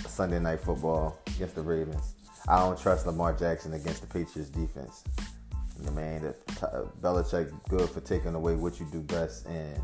Sunday 0.07 0.39
night 0.39 0.61
football 0.61 1.19
against 1.27 1.55
the 1.55 1.63
Ravens. 1.63 2.15
I 2.47 2.59
don't 2.59 2.79
trust 2.79 3.07
Lamar 3.07 3.33
Jackson 3.33 3.73
against 3.75 4.03
the 4.03 4.07
Patriots 4.07 4.51
defense. 4.51 5.05
The 5.79 5.93
man, 5.93 6.23
that 6.23 6.47
Belichick 7.01 7.53
good 7.69 7.89
for 7.89 8.01
taking 8.01 8.35
away 8.35 8.57
what 8.57 8.81
you 8.81 8.87
do 8.91 9.01
best, 9.01 9.47
and 9.47 9.81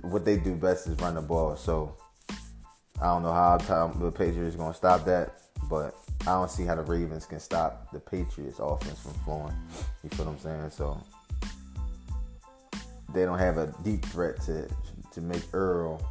what 0.00 0.24
they 0.24 0.38
do 0.38 0.54
best 0.54 0.86
is 0.86 0.98
run 0.98 1.14
the 1.14 1.20
ball. 1.20 1.56
So 1.56 1.94
I 3.00 3.04
don't 3.04 3.22
know 3.22 3.34
how 3.34 3.58
time 3.58 4.00
the 4.00 4.10
Patriots 4.10 4.56
gonna 4.56 4.72
stop 4.72 5.04
that, 5.04 5.36
but 5.68 5.94
I 6.26 6.32
don't 6.32 6.50
see 6.50 6.64
how 6.64 6.74
the 6.74 6.82
Ravens 6.82 7.24
can 7.24 7.38
stop 7.38 7.92
the 7.92 8.00
Patriots 8.00 8.58
offense 8.58 9.00
from 9.00 9.12
flowing. 9.24 9.54
You 10.02 10.10
feel 10.10 10.26
what 10.26 10.32
I'm 10.32 10.38
saying? 10.40 10.70
So 10.70 11.00
they 13.14 13.24
don't 13.24 13.38
have 13.38 13.58
a 13.58 13.72
deep 13.84 14.04
threat 14.06 14.40
to 14.42 14.68
to 15.12 15.20
make 15.20 15.42
Earl 15.52 16.02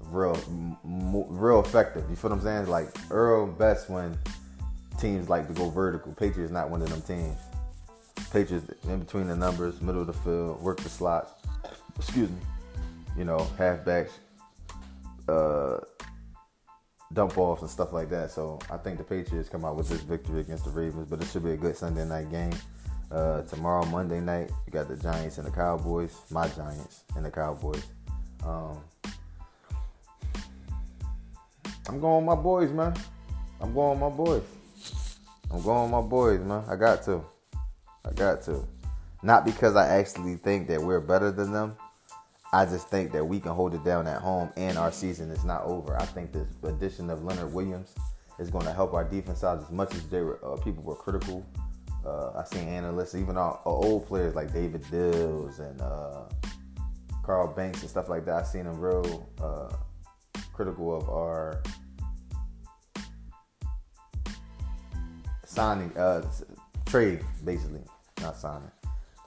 real 0.00 0.36
real 0.82 1.60
effective. 1.60 2.04
You 2.10 2.16
feel 2.16 2.30
what 2.30 2.38
I'm 2.38 2.42
saying? 2.42 2.66
Like 2.66 2.88
Earl 3.10 3.46
best 3.46 3.88
when 3.88 4.18
teams 4.98 5.28
like 5.28 5.46
to 5.46 5.54
go 5.54 5.70
vertical. 5.70 6.12
Patriots 6.14 6.52
not 6.52 6.68
one 6.68 6.82
of 6.82 6.90
them 6.90 7.02
teams. 7.02 7.38
Patriots 8.32 8.66
in 8.84 8.98
between 8.98 9.28
the 9.28 9.36
numbers, 9.36 9.80
middle 9.80 10.00
of 10.00 10.08
the 10.08 10.12
field, 10.12 10.60
work 10.60 10.78
the 10.78 10.88
slots. 10.88 11.32
Excuse 11.96 12.30
me. 12.30 12.38
You 13.16 13.24
know, 13.24 13.38
halfbacks, 13.58 14.10
uh, 15.28 15.78
dump 17.12 17.36
offs 17.38 17.62
and 17.62 17.70
stuff 17.70 17.92
like 17.92 18.08
that. 18.10 18.30
So 18.30 18.58
I 18.70 18.76
think 18.76 18.98
the 18.98 19.04
Patriots 19.04 19.48
come 19.48 19.64
out 19.64 19.76
with 19.76 19.88
this 19.88 20.00
victory 20.00 20.40
against 20.40 20.64
the 20.64 20.70
Ravens, 20.70 21.08
but 21.08 21.20
it 21.20 21.26
should 21.28 21.44
be 21.44 21.52
a 21.52 21.56
good 21.56 21.76
Sunday 21.76 22.04
night 22.04 22.30
game. 22.30 22.52
Uh, 23.10 23.42
tomorrow, 23.42 23.84
Monday 23.86 24.20
night, 24.20 24.50
you 24.66 24.72
got 24.72 24.88
the 24.88 24.96
Giants 24.96 25.38
and 25.38 25.46
the 25.46 25.50
Cowboys. 25.50 26.16
My 26.30 26.48
Giants 26.48 27.04
and 27.14 27.24
the 27.24 27.30
Cowboys. 27.30 27.84
Um, 28.44 28.82
I'm 31.88 32.00
going 32.00 32.24
my 32.24 32.34
boys, 32.34 32.72
man. 32.72 32.94
I'm 33.60 33.72
going 33.72 34.00
my 34.00 34.08
boys. 34.08 34.42
I'm 35.50 35.62
going 35.62 35.90
my 35.90 36.00
boys, 36.00 36.40
man. 36.40 36.64
I 36.68 36.74
got 36.74 37.02
to. 37.04 37.24
I 38.04 38.12
got 38.12 38.42
to. 38.42 38.66
Not 39.22 39.44
because 39.44 39.76
I 39.76 39.86
actually 39.98 40.34
think 40.36 40.68
that 40.68 40.82
we're 40.82 41.00
better 41.00 41.30
than 41.30 41.52
them. 41.52 41.76
I 42.52 42.64
just 42.64 42.88
think 42.88 43.12
that 43.12 43.24
we 43.24 43.40
can 43.40 43.52
hold 43.52 43.74
it 43.74 43.84
down 43.84 44.06
at 44.06 44.20
home 44.20 44.50
and 44.56 44.78
our 44.78 44.92
season 44.92 45.30
is 45.30 45.44
not 45.44 45.64
over. 45.64 45.98
I 45.98 46.06
think 46.06 46.32
this 46.32 46.48
addition 46.62 47.10
of 47.10 47.24
Leonard 47.24 47.52
Williams 47.52 47.94
is 48.38 48.50
going 48.50 48.66
to 48.66 48.72
help 48.72 48.94
our 48.94 49.04
defense 49.04 49.42
out 49.42 49.62
as 49.62 49.70
much 49.70 49.94
as 49.94 50.06
they 50.08 50.20
were, 50.20 50.38
uh, 50.44 50.56
people 50.56 50.82
were 50.82 50.94
critical. 50.94 51.46
Uh, 52.04 52.30
I 52.38 52.44
seen 52.44 52.68
analysts, 52.68 53.14
even 53.14 53.36
our, 53.36 53.58
our, 53.64 53.72
old 53.72 54.06
players 54.06 54.36
like 54.36 54.52
David 54.52 54.82
Diehl 54.84 55.58
and 55.58 55.80
uh, 55.80 56.22
Carl 57.24 57.52
Banks 57.52 57.80
and 57.80 57.90
stuff 57.90 58.08
like 58.08 58.24
that. 58.26 58.34
I've 58.34 58.46
seen 58.46 58.64
them 58.64 58.80
real 58.80 59.28
uh, 59.42 59.74
critical 60.52 60.96
of 60.96 61.08
our 61.08 61.62
signing, 65.44 65.96
uh, 65.96 66.22
trade, 66.84 67.24
basically, 67.44 67.82
not 68.20 68.36
signing. 68.36 68.70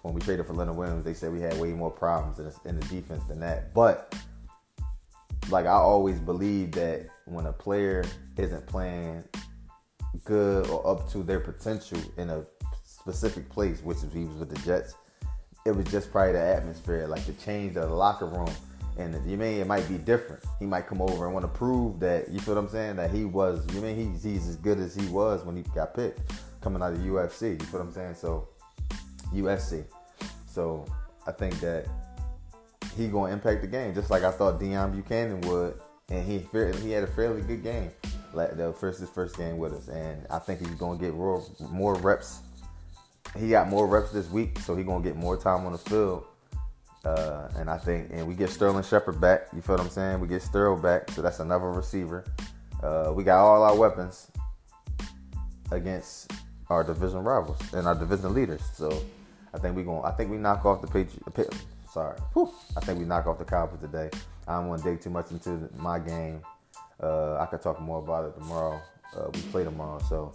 When 0.02 0.14
we 0.14 0.22
traded 0.22 0.46
for 0.46 0.54
Leonard 0.54 0.76
Williams, 0.76 1.04
they 1.04 1.14
said 1.14 1.32
we 1.32 1.42
had 1.42 1.60
way 1.60 1.70
more 1.70 1.92
problems 1.92 2.40
in 2.66 2.80
the, 2.80 2.86
defense 2.86 3.24
than 3.28 3.40
that. 3.42 3.74
But 3.74 4.16
like 5.50 5.66
I 5.66 5.72
always 5.72 6.20
believe 6.20 6.72
that 6.74 7.08
when 7.26 7.46
a 7.46 7.54
player 7.54 8.06
isn't 8.38 8.66
playing 8.68 9.24
good 10.24 10.68
or 10.70 10.88
up 10.88 11.10
to 11.12 11.24
their 11.24 11.40
potential 11.40 12.00
in 12.18 12.30
a 12.30 12.46
specific 12.84 13.50
place, 13.50 13.82
which 13.84 13.98
is 13.98 14.14
he 14.14 14.26
was 14.26 14.38
with 14.38 14.50
the 14.50 14.60
Jets, 14.62 14.96
it 15.66 15.72
was 15.72 15.86
just 15.88 16.12
probably 16.12 16.34
the 16.34 16.42
atmosphere, 16.42 17.06
like 17.08 17.26
the 17.26 17.34
change 17.34 17.76
of 17.76 17.90
the 17.90 17.96
locker 17.96 18.26
room 18.26 18.50
and 19.00 19.14
you 19.30 19.38
mean 19.38 19.60
it 19.60 19.68
might 19.68 19.88
be 19.88 19.98
different. 19.98 20.44
He 20.60 20.66
might 20.66 20.88
come 20.88 21.02
over 21.02 21.26
and 21.26 21.34
want 21.34 21.46
to 21.46 21.58
prove 21.58 22.00
that 22.02 22.30
you 22.30 22.40
feel 22.40 22.56
what 22.56 22.66
I'm 22.66 22.70
saying 22.70 22.98
that 22.98 23.12
he 23.12 23.24
was. 23.26 23.66
You 23.74 23.82
mean 23.82 23.96
he's 23.96 24.24
he's 24.24 24.48
as 24.48 24.58
good 24.58 24.78
as 24.78 24.94
he 24.94 25.08
was 25.08 25.46
when 25.46 25.56
he 25.56 25.64
got 25.74 25.94
picked 25.94 26.20
coming 26.62 26.82
out 26.82 26.94
of 26.94 27.00
UFC. 27.00 27.52
You 27.52 27.66
feel 27.66 27.80
what 27.80 27.88
I'm 27.88 27.94
saying? 27.94 28.16
So 28.16 28.50
USC. 29.34 29.86
So 30.48 30.86
I 31.28 31.32
think 31.32 31.60
that 31.60 31.88
he 32.96 33.08
gonna 33.08 33.32
impact 33.32 33.62
the 33.62 33.68
game 33.68 33.94
just 33.94 34.10
like 34.10 34.24
I 34.24 34.32
thought 34.32 34.60
Deone 34.60 35.02
Bucannon 35.02 35.46
would, 35.46 35.80
and 36.10 36.26
he 36.26 36.40
he 36.82 36.92
had 36.92 37.04
a 37.04 37.08
fairly 37.08 37.42
good 37.42 37.64
game. 37.64 37.92
Like 38.34 38.58
the 38.58 38.74
first 38.74 39.00
his 39.00 39.10
first 39.10 39.38
game 39.38 39.58
with 39.58 39.74
us, 39.74 39.88
and 39.88 40.26
I 40.30 40.40
think 40.40 40.60
he's 40.60 40.76
gonna 40.76 41.00
get 41.00 41.14
more 41.14 41.44
more 41.72 41.96
reps. 41.96 42.42
He 43.38 43.50
got 43.50 43.70
more 43.70 43.88
reps 43.88 44.12
this 44.12 44.30
week, 44.30 44.60
so 44.60 44.76
he 44.76 44.84
gonna 44.84 45.04
get 45.04 45.16
more 45.16 45.38
time 45.38 45.66
on 45.66 45.72
the 45.72 45.78
field 45.78 46.26
uh, 47.06 47.48
and 47.56 47.70
I 47.70 47.78
think, 47.78 48.10
and 48.12 48.28
we 48.28 48.34
get 48.34 48.50
Sterling 48.50 48.84
Shepard 48.84 49.22
back. 49.22 49.48
You 49.56 49.62
feel 49.62 49.76
what 49.76 49.86
I'm 49.86 49.90
saying? 49.90 50.20
We 50.20 50.28
get 50.28 50.42
Sterling 50.42 50.82
back, 50.82 51.10
so 51.12 51.22
that's 51.22 51.40
another 51.40 51.72
receiver. 51.72 52.26
Uh, 52.84 53.12
we 53.16 53.24
got 53.24 53.40
all 53.40 53.64
our 53.64 53.76
weapons 53.76 54.28
against 55.72 56.32
our 56.70 56.84
division 56.84 57.20
rivals 57.20 57.60
and 57.74 57.88
our 57.88 57.96
division 57.96 58.34
leaders. 58.34 58.62
So 58.74 59.02
I 59.54 59.58
think 59.58 59.76
we're 59.76 59.84
going 59.84 60.04
I 60.06 60.12
think 60.12 60.32
we 60.32 60.38
knock 60.38 60.66
off 60.66 60.82
the 60.82 60.88
Patriots. 60.88 61.66
Sorry, 61.92 62.18
Whew. 62.34 62.54
I 62.78 62.82
think 62.82 63.00
we 63.00 63.06
knock 63.06 63.26
off 63.26 63.40
the 63.40 63.46
Cowboys 63.46 63.80
today. 63.80 64.10
I 64.48 64.56
don't 64.56 64.68
want 64.68 64.84
to 64.84 64.90
dig 64.92 65.02
too 65.02 65.10
much 65.10 65.32
into 65.32 65.70
my 65.78 65.98
game. 66.00 66.42
Uh, 67.02 67.38
I 67.38 67.46
could 67.48 67.62
talk 67.62 67.82
more 67.82 68.00
about 68.00 68.26
it 68.26 68.40
tomorrow. 68.40 68.80
Uh, 69.16 69.30
we 69.34 69.42
play 69.42 69.64
tomorrow, 69.64 70.00
so 70.08 70.34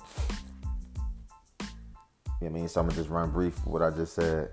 I 2.43 2.49
mean. 2.49 2.69
So 2.69 2.81
I'm 2.81 2.89
gonna 2.89 2.97
just 2.97 3.11
run 3.11 3.31
brief 3.31 3.65
what 3.67 3.83
I 3.83 3.91
just 3.91 4.15
said 4.15 4.51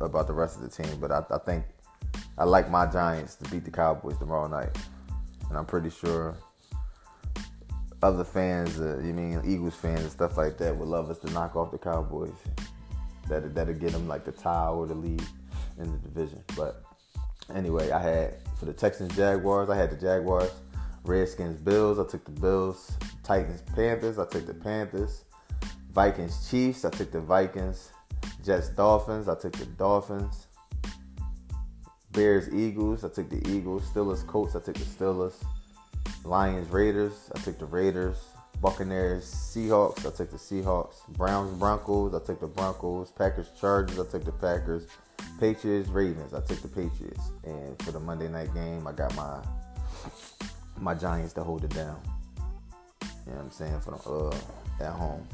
about 0.00 0.26
the 0.26 0.34
rest 0.34 0.56
of 0.56 0.62
the 0.62 0.82
team, 0.82 1.00
but 1.00 1.10
I, 1.10 1.22
I 1.30 1.38
think 1.38 1.64
I 2.36 2.44
like 2.44 2.70
my 2.70 2.84
Giants 2.86 3.36
to 3.36 3.50
beat 3.50 3.64
the 3.64 3.70
Cowboys 3.70 4.18
tomorrow 4.18 4.46
night, 4.46 4.76
and 5.48 5.56
I'm 5.56 5.64
pretty 5.64 5.88
sure 5.88 6.36
other 8.02 8.24
fans, 8.24 8.78
uh, 8.78 9.00
you 9.02 9.14
mean 9.14 9.40
Eagles 9.44 9.74
fans 9.74 10.00
and 10.00 10.10
stuff 10.10 10.36
like 10.36 10.58
that, 10.58 10.76
would 10.76 10.88
love 10.88 11.10
us 11.10 11.18
to 11.20 11.30
knock 11.30 11.56
off 11.56 11.70
the 11.70 11.78
Cowboys. 11.78 12.34
That 13.28 13.54
that'll 13.54 13.74
get 13.74 13.92
them 13.92 14.08
like 14.08 14.24
the 14.24 14.32
tie 14.32 14.68
or 14.68 14.86
the 14.86 14.94
lead 14.94 15.22
in 15.78 15.92
the 15.92 15.98
division. 15.98 16.42
But 16.56 16.82
anyway, 17.54 17.90
I 17.90 18.00
had 18.00 18.34
for 18.58 18.66
the 18.66 18.72
Texans 18.72 19.14
Jaguars, 19.16 19.68
I 19.68 19.76
had 19.76 19.90
the 19.90 19.96
Jaguars, 19.96 20.50
Redskins 21.04 21.60
Bills. 21.60 21.98
I 21.98 22.04
took 22.04 22.24
the 22.24 22.30
Bills, 22.30 22.92
Titans 23.22 23.62
Panthers. 23.74 24.18
I 24.18 24.26
took 24.26 24.46
the 24.46 24.54
Panthers, 24.54 25.24
Vikings 25.92 26.48
Chiefs. 26.50 26.84
I 26.84 26.90
took 26.90 27.10
the 27.12 27.20
Vikings. 27.20 27.92
Jets 28.44 28.68
Dolphins, 28.68 29.28
I 29.28 29.34
took 29.34 29.52
the 29.52 29.66
Dolphins. 29.66 30.46
Bears 32.12 32.52
Eagles, 32.54 33.04
I 33.04 33.08
took 33.08 33.28
the 33.28 33.46
Eagles. 33.50 33.90
Steelers 33.90 34.26
Colts, 34.26 34.56
I 34.56 34.60
took 34.60 34.76
the 34.76 34.84
Steelers. 34.84 35.34
Lions 36.24 36.70
Raiders, 36.70 37.30
I 37.34 37.40
took 37.40 37.58
the 37.58 37.66
Raiders. 37.66 38.16
Buccaneers 38.60 39.24
Seahawks, 39.24 40.00
I 40.00 40.16
took 40.16 40.30
the 40.30 40.36
Seahawks. 40.36 41.06
Browns 41.10 41.56
Broncos, 41.58 42.14
I 42.14 42.24
took 42.24 42.40
the 42.40 42.46
Broncos. 42.46 43.10
Packers 43.10 43.48
Chargers, 43.60 43.98
I 43.98 44.10
took 44.10 44.24
the 44.24 44.32
Packers. 44.32 44.86
Patriots 45.38 45.88
Ravens, 45.88 46.32
I 46.32 46.40
took 46.40 46.60
the 46.62 46.68
Patriots. 46.68 47.30
And 47.44 47.80
for 47.82 47.92
the 47.92 48.00
Monday 48.00 48.28
night 48.28 48.52
game, 48.54 48.86
I 48.86 48.92
got 48.92 49.14
my 49.14 49.42
my 50.78 50.94
Giants 50.94 51.32
to 51.34 51.42
hold 51.42 51.64
it 51.64 51.74
down. 51.74 52.00
You 53.02 53.32
know 53.32 53.38
what 53.38 53.44
I'm 53.44 53.50
saying? 53.50 53.80
For 53.80 53.90
the, 53.92 54.84
uh, 54.84 54.84
at 54.86 54.92
home. 54.92 55.26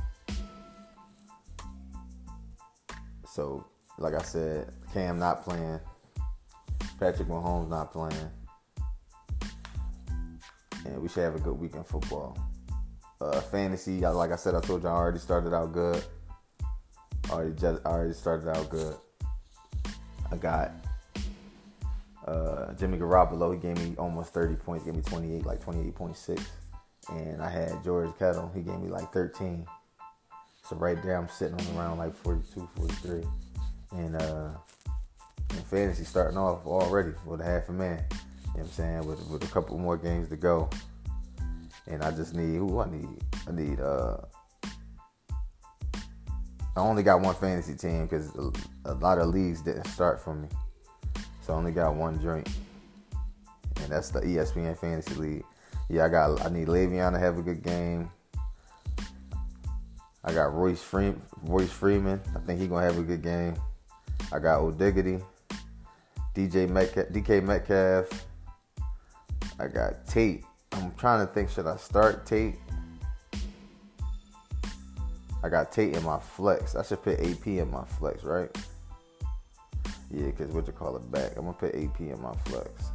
So, 3.26 3.64
like 3.98 4.14
I 4.14 4.22
said, 4.22 4.72
Cam 4.92 5.18
not 5.18 5.42
playing, 5.42 5.80
Patrick 6.98 7.28
Mahomes 7.28 7.68
not 7.68 7.92
playing, 7.92 8.30
and 10.84 11.00
we 11.00 11.08
should 11.08 11.22
have 11.22 11.36
a 11.36 11.40
good 11.40 11.58
weekend 11.58 11.86
football. 11.86 12.36
Uh, 13.22 13.40
fantasy, 13.40 14.00
like 14.00 14.32
I 14.32 14.36
said, 14.36 14.56
I 14.56 14.60
told 14.60 14.82
you 14.82 14.88
I 14.88 14.92
already 14.92 15.20
started 15.20 15.54
out 15.54 15.72
good. 15.72 16.02
Already 17.30 17.54
just 17.54 17.84
already 17.84 18.14
started 18.14 18.48
out 18.48 18.68
good. 18.68 18.96
I 20.32 20.36
got 20.36 20.72
uh, 22.26 22.72
Jimmy 22.72 22.98
Garoppolo. 22.98 23.54
He 23.54 23.60
gave 23.60 23.78
me 23.78 23.94
almost 23.96 24.34
30 24.34 24.56
points. 24.56 24.84
Gave 24.84 24.96
me 24.96 25.02
28, 25.02 25.46
like 25.46 25.64
28.6. 25.64 26.44
And 27.10 27.40
I 27.40 27.48
had 27.48 27.84
George 27.84 28.10
Kittle. 28.18 28.50
He 28.56 28.60
gave 28.60 28.80
me 28.80 28.88
like 28.88 29.12
13. 29.12 29.66
So 30.68 30.74
right 30.74 31.00
there, 31.00 31.16
I'm 31.16 31.28
sitting 31.28 31.54
on 31.54 31.76
around 31.76 31.98
like 31.98 32.16
42, 32.24 32.68
43. 32.74 33.22
And 33.92 34.16
uh, 34.16 34.48
in 35.50 35.62
fantasy 35.70 36.02
starting 36.02 36.38
off 36.38 36.66
already 36.66 37.12
with 37.24 37.40
a 37.40 37.44
half 37.44 37.68
a 37.68 37.72
man. 37.72 38.04
You 38.10 38.16
know 38.16 38.18
what 38.54 38.62
I'm 38.62 38.68
saying? 38.70 39.06
With, 39.06 39.24
with 39.28 39.44
a 39.44 39.52
couple 39.52 39.78
more 39.78 39.96
games 39.96 40.28
to 40.30 40.36
go. 40.36 40.68
And 41.86 42.02
I 42.02 42.10
just 42.10 42.34
need, 42.34 42.56
who 42.56 42.80
I 42.80 42.90
need? 42.90 43.08
I 43.48 43.52
need, 43.52 43.80
uh, 43.80 44.18
I 46.74 46.80
only 46.80 47.02
got 47.02 47.20
one 47.20 47.34
fantasy 47.34 47.74
team 47.74 48.04
because 48.04 48.34
a, 48.86 48.94
lot 48.94 49.18
of 49.18 49.28
leagues 49.28 49.60
didn't 49.60 49.86
start 49.88 50.20
for 50.20 50.34
me. 50.34 50.48
So 51.42 51.52
I 51.52 51.56
only 51.56 51.72
got 51.72 51.94
one 51.94 52.16
drink. 52.16 52.48
And 53.82 53.90
that's 53.90 54.10
the 54.10 54.20
ESPN 54.20 54.78
Fantasy 54.78 55.14
League. 55.14 55.44
Yeah, 55.90 56.06
I 56.06 56.08
got 56.08 56.40
I 56.46 56.48
need 56.48 56.68
Le'Veon 56.68 57.12
to 57.12 57.18
have 57.18 57.36
a 57.36 57.42
good 57.42 57.62
game. 57.62 58.08
I 60.24 60.32
got 60.32 60.54
Royce 60.54 60.82
Freeman. 60.82 61.20
Royce 61.42 61.70
Freeman. 61.70 62.20
I 62.34 62.38
think 62.38 62.60
he 62.60 62.68
gonna 62.68 62.86
have 62.86 62.98
a 62.98 63.02
good 63.02 63.22
game. 63.22 63.56
I 64.32 64.38
got 64.38 64.60
O'Diggity, 64.60 65.22
DJ 66.34 66.68
Metcalf, 66.68 67.08
DK 67.08 67.42
Metcalf. 67.42 68.26
I 69.58 69.66
got 69.66 70.06
Tate. 70.06 70.44
I'm 70.72 70.92
trying 70.96 71.26
to 71.26 71.32
think. 71.32 71.50
Should 71.50 71.66
I 71.66 71.76
start 71.76 72.26
Tate? 72.26 72.56
I 75.44 75.48
got 75.48 75.72
Tate 75.72 75.96
in 75.96 76.02
my 76.04 76.18
flex. 76.18 76.76
I 76.76 76.82
should 76.82 77.02
put 77.02 77.18
AP 77.20 77.46
in 77.46 77.70
my 77.70 77.84
flex, 77.84 78.22
right? 78.22 78.50
Yeah, 80.10 80.26
because 80.26 80.52
what 80.52 80.66
you 80.66 80.72
call 80.72 80.96
it 80.96 81.10
back. 81.10 81.32
I'm 81.36 81.44
gonna 81.44 81.54
put 81.54 81.74
AP 81.74 82.00
in 82.00 82.20
my 82.20 82.34
flex. 82.44 82.90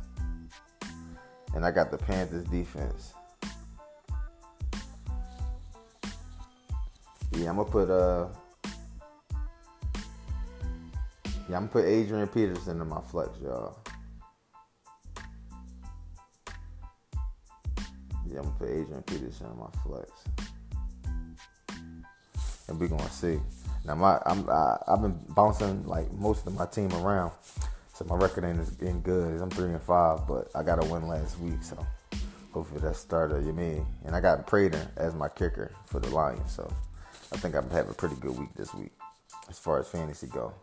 and 1.55 1.65
I 1.65 1.71
got 1.71 1.91
the 1.91 1.97
Panthers 1.97 2.43
defense. 2.45 3.13
Yeah, 7.31 7.49
I'm 7.49 7.57
gonna 7.57 7.65
put 7.65 7.89
uh 7.89 8.27
Yeah, 11.49 11.55
I'm 11.55 11.67
gonna 11.67 11.67
put 11.67 11.85
Adrian 11.85 12.27
Peterson 12.27 12.81
in 12.81 12.87
my 12.89 13.01
flex, 13.01 13.29
y'all. 13.41 13.77
I'm 18.37 18.45
gonna 18.45 18.55
put 18.57 18.69
Adrian 18.69 19.03
Peterson 19.03 19.47
in 19.47 19.59
my 19.59 19.67
flex. 19.83 20.11
And 22.67 22.79
we're 22.79 22.87
gonna 22.87 23.09
see. 23.09 23.39
Now 23.85 23.95
my 23.95 24.19
I'm 24.25 24.49
I, 24.49 24.77
I've 24.87 25.01
been 25.01 25.17
bouncing 25.29 25.85
like 25.87 26.11
most 26.13 26.45
of 26.47 26.53
my 26.55 26.65
team 26.65 26.91
around. 26.93 27.31
So 27.93 28.05
my 28.05 28.15
record 28.15 28.43
ain't 28.43 28.59
as 28.59 28.69
getting 28.71 29.01
good. 29.01 29.41
I'm 29.41 29.49
three 29.49 29.71
and 29.71 29.81
five, 29.81 30.27
but 30.27 30.49
I 30.53 30.61
got 30.61 30.83
a 30.83 30.87
win 30.87 31.07
last 31.07 31.39
week, 31.39 31.63
so 31.63 31.83
hopefully 32.51 32.79
that 32.81 32.95
started. 32.95 33.43
You 33.43 33.53
mean? 33.53 33.87
And 34.05 34.15
I 34.15 34.21
got 34.21 34.45
Prater 34.45 34.87
as 34.97 35.15
my 35.15 35.29
kicker 35.29 35.71
for 35.87 35.99
the 35.99 36.09
Lions, 36.09 36.51
so 36.51 36.71
I 37.33 37.37
think 37.37 37.55
I'm 37.55 37.69
having 37.71 37.89
a 37.89 37.95
pretty 37.95 38.15
good 38.15 38.37
week 38.37 38.53
this 38.55 38.73
week 38.75 38.91
as 39.49 39.57
far 39.57 39.79
as 39.79 39.87
fantasy 39.87 40.27
go. 40.27 40.53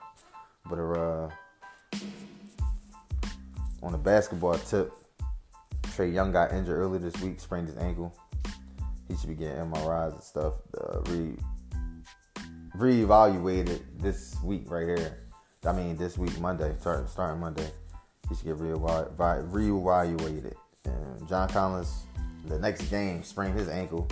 But 0.70 0.78
uh, 0.78 1.28
on 3.82 3.92
the 3.92 3.98
basketball 3.98 4.56
tip, 4.58 4.92
Trae 5.94 6.12
Young 6.12 6.32
got 6.32 6.52
injured 6.52 6.76
early 6.76 6.98
this 6.98 7.16
week, 7.22 7.38
sprained 7.38 7.68
his 7.68 7.76
ankle. 7.76 8.12
He 9.08 9.16
should 9.16 9.28
be 9.28 9.36
getting 9.36 9.58
MRIs 9.58 10.14
and 10.14 10.22
stuff. 10.22 10.54
Uh, 10.76 11.00
re 11.06 11.36
reevaluated 12.76 13.80
this 14.00 14.36
week 14.42 14.68
right 14.68 14.86
here. 14.88 15.18
I 15.64 15.72
mean, 15.72 15.96
this 15.96 16.18
week 16.18 16.38
Monday, 16.40 16.74
starting 16.80 17.06
starting 17.06 17.40
Monday, 17.40 17.70
he 18.28 18.34
should 18.34 18.44
get 18.44 18.56
reevaluated. 18.58 20.54
And 20.84 21.28
John 21.28 21.48
Collins, 21.48 22.06
the 22.46 22.58
next 22.58 22.90
game, 22.90 23.22
sprained 23.22 23.56
his 23.56 23.68
ankle, 23.68 24.08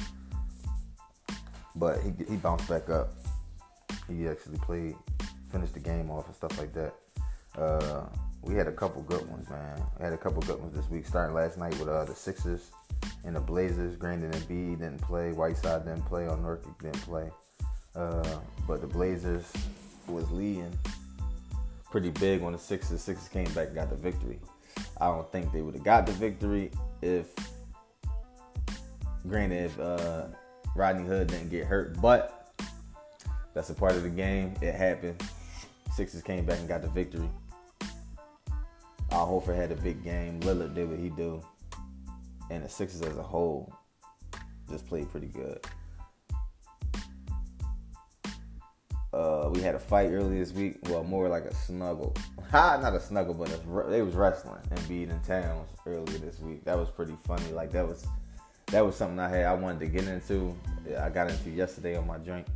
but 1.74 1.98
he 2.02 2.12
he 2.28 2.36
bounced 2.36 2.68
back 2.68 2.88
up. 2.90 3.10
He 4.08 4.28
actually 4.28 4.58
played, 4.58 4.94
finished 5.50 5.74
the 5.74 5.80
game 5.80 6.10
off 6.10 6.26
and 6.26 6.36
stuff 6.36 6.56
like 6.58 6.72
that. 6.74 6.94
Uh, 7.56 8.06
we 8.42 8.54
had 8.54 8.66
a 8.66 8.72
couple 8.72 9.02
good 9.02 9.28
ones, 9.30 9.49
man. 9.49 9.80
We 9.99 10.04
had 10.04 10.12
a 10.12 10.18
couple 10.18 10.42
good 10.42 10.61
ones 10.61 10.75
this 10.75 10.88
week. 10.90 11.06
Starting 11.06 11.34
last 11.34 11.58
night 11.58 11.78
with 11.78 11.88
uh, 11.88 12.04
the 12.04 12.14
Sixers 12.14 12.70
and 13.25 13.37
the 13.37 13.40
Blazers. 13.40 13.94
Brandon 13.94 14.32
Embiid 14.32 14.80
didn't 14.80 15.00
play. 15.00 15.32
Whiteside 15.32 15.84
didn't 15.84 16.04
play. 16.06 16.25
Or 16.25 16.37
Nurkic 16.37 16.80
didn't 16.82 17.02
play. 17.02 17.30
Uh, 17.94 18.38
but 18.66 18.80
the 18.80 18.87
Blazers 18.87 19.50
was 20.08 20.28
leading 20.32 20.76
pretty 21.90 22.11
big 22.11 22.42
on 22.42 22.52
the 22.52 22.58
Sixers. 22.58 23.00
Sixers 23.00 23.28
came 23.28 23.44
back 23.52 23.68
and 23.68 23.76
got 23.76 23.90
the 23.90 23.96
victory. 23.96 24.40
I 25.00 25.06
don't 25.06 25.30
think 25.30 25.52
they 25.52 25.62
would 25.62 25.75
have 25.75 25.84
got 25.84 26.06
the 26.06 26.12
victory 26.12 26.70
if, 27.00 27.28
granted, 29.28 29.70
if 29.70 29.78
uh, 29.78 30.26
Rodney 30.75 31.06
Hood 31.06 31.28
didn't 31.28 31.50
get 31.50 31.66
hurt. 31.66 32.00
But 32.00 32.52
that's 33.54 33.70
a 33.70 33.75
part 33.75 33.92
of 33.92 34.02
the 34.02 34.08
game. 34.08 34.54
It 34.61 34.75
happened. 34.75 35.22
Sixers 35.94 36.22
came 36.22 36.44
back 36.44 36.58
and 36.58 36.66
got 36.66 36.82
the 36.82 36.88
victory. 36.88 37.28
Al 39.12 39.28
Horford 39.28 39.57
had 39.57 39.71
a 39.71 39.76
big 39.76 40.02
game. 40.02 40.40
Lillard 40.40 40.75
did 40.75 40.88
what 40.88 40.99
he 40.99 41.11
do, 41.11 41.42
and 42.50 42.64
the 42.64 42.69
Sixers 42.69 43.02
as 43.02 43.16
a 43.19 43.23
whole 43.23 43.73
just 44.71 44.87
played 44.88 45.11
pretty 45.11 45.26
good. 45.26 45.64
Uh, 49.12 49.50
we 49.52 49.61
had 49.61 49.75
a 49.75 49.78
fight 49.78 50.11
earlier 50.11 50.38
this 50.38 50.52
week. 50.52 50.78
Well, 50.88 51.04
more 51.04 51.28
like 51.28 51.45
a 51.45 51.54
snuggle. 51.54 52.14
Ha, 52.50 52.78
not 52.81 52.95
a 52.95 53.00
snuggle, 53.00 53.35
but 53.35 53.90
they 53.90 54.00
was 54.00 54.14
wrestling 54.14 54.62
and 54.71 54.88
beating 54.88 55.21
Towns 55.21 55.69
earlier 55.85 56.19
this 56.19 56.40
week. 56.40 56.64
That 56.64 56.78
was 56.78 56.88
pretty 56.88 57.16
funny. 57.26 57.52
Like 57.52 57.71
that 57.73 57.87
was 57.87 58.06
that 58.69 58.84
was 58.84 58.97
something 58.97 59.19
I 59.19 59.28
had 59.28 59.45
I 59.45 59.52
wanted 59.52 59.80
to 59.80 59.86
get 59.86 60.08
into. 60.08 60.56
I 60.99 61.10
got 61.10 61.30
into 61.30 61.50
yesterday 61.50 61.97
on 61.97 62.06
my 62.06 62.17
drink, 62.17 62.47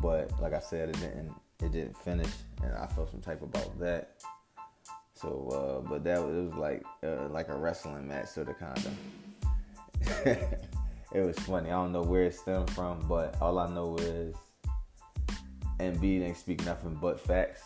but 0.00 0.30
like 0.40 0.54
I 0.54 0.60
said, 0.60 0.88
it 0.88 0.98
didn't 0.98 1.34
it 1.62 1.72
didn't 1.72 1.98
finish, 1.98 2.32
and 2.62 2.74
I 2.74 2.86
felt 2.86 3.10
some 3.10 3.20
type 3.20 3.42
about 3.42 3.78
that. 3.80 4.12
So, 5.16 5.48
uh, 5.48 5.88
but 5.88 6.04
that 6.04 6.22
was, 6.22 6.36
it 6.36 6.40
was 6.50 6.54
like 6.54 6.84
uh, 7.02 7.28
like 7.30 7.48
a 7.48 7.56
wrestling 7.56 8.06
match, 8.06 8.28
sort 8.28 8.50
of 8.50 8.58
kind 8.58 8.76
of. 8.76 10.26
it 10.26 11.24
was 11.24 11.38
funny. 11.38 11.70
I 11.70 11.72
don't 11.72 11.92
know 11.92 12.02
where 12.02 12.24
it 12.24 12.34
stemmed 12.34 12.70
from, 12.70 13.00
but 13.08 13.40
all 13.40 13.58
I 13.58 13.68
know 13.68 13.96
is 13.96 14.36
Embiid 15.80 16.22
ain't 16.22 16.36
speak 16.36 16.64
nothing 16.66 16.98
but 17.00 17.18
facts 17.18 17.62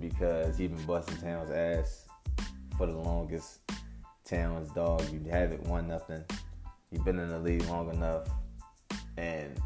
because 0.00 0.56
he 0.56 0.66
been 0.66 0.82
busting 0.86 1.18
Towns' 1.18 1.50
ass 1.50 2.06
for 2.78 2.86
the 2.86 2.96
longest. 2.96 3.60
Towns, 4.24 4.70
dog, 4.70 5.02
you 5.12 5.20
have 5.30 5.52
it 5.52 5.60
one 5.64 5.86
nothing. 5.86 6.24
You've 6.90 7.04
been 7.04 7.18
in 7.18 7.28
the 7.28 7.38
league 7.38 7.66
long 7.66 7.92
enough, 7.92 8.26
and 9.18 9.60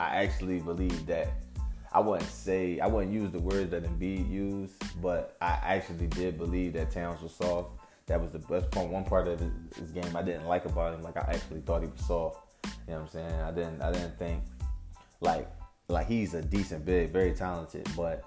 I 0.00 0.24
actually 0.24 0.60
believe 0.60 1.04
that 1.06 1.41
I 1.94 2.00
wouldn't 2.00 2.30
say 2.30 2.80
I 2.80 2.86
wouldn't 2.86 3.12
use 3.12 3.30
the 3.30 3.38
words 3.38 3.70
that 3.70 3.84
Embiid 3.84 4.30
used, 4.30 4.74
but 5.02 5.36
I 5.40 5.58
actually 5.62 6.06
did 6.06 6.38
believe 6.38 6.72
that 6.74 6.90
Towns 6.90 7.20
was 7.22 7.34
soft. 7.34 7.70
That 8.06 8.20
was 8.20 8.32
the 8.32 8.38
best 8.38 8.70
part. 8.70 8.88
One 8.88 9.04
part 9.04 9.28
of 9.28 9.40
his 9.40 9.90
game 9.92 10.16
I 10.16 10.22
didn't 10.22 10.46
like 10.46 10.64
about 10.64 10.94
him. 10.94 11.02
Like 11.02 11.16
I 11.16 11.34
actually 11.34 11.60
thought 11.60 11.82
he 11.82 11.88
was 11.88 12.04
soft. 12.06 12.40
You 12.64 12.94
know 12.94 13.00
what 13.00 13.02
I'm 13.02 13.08
saying? 13.08 13.40
I 13.40 13.50
didn't. 13.50 13.82
I 13.82 13.92
didn't 13.92 14.18
think 14.18 14.42
like 15.20 15.48
like 15.88 16.06
he's 16.06 16.34
a 16.34 16.42
decent 16.42 16.84
big, 16.84 17.10
very 17.10 17.32
talented, 17.32 17.86
but 17.96 18.24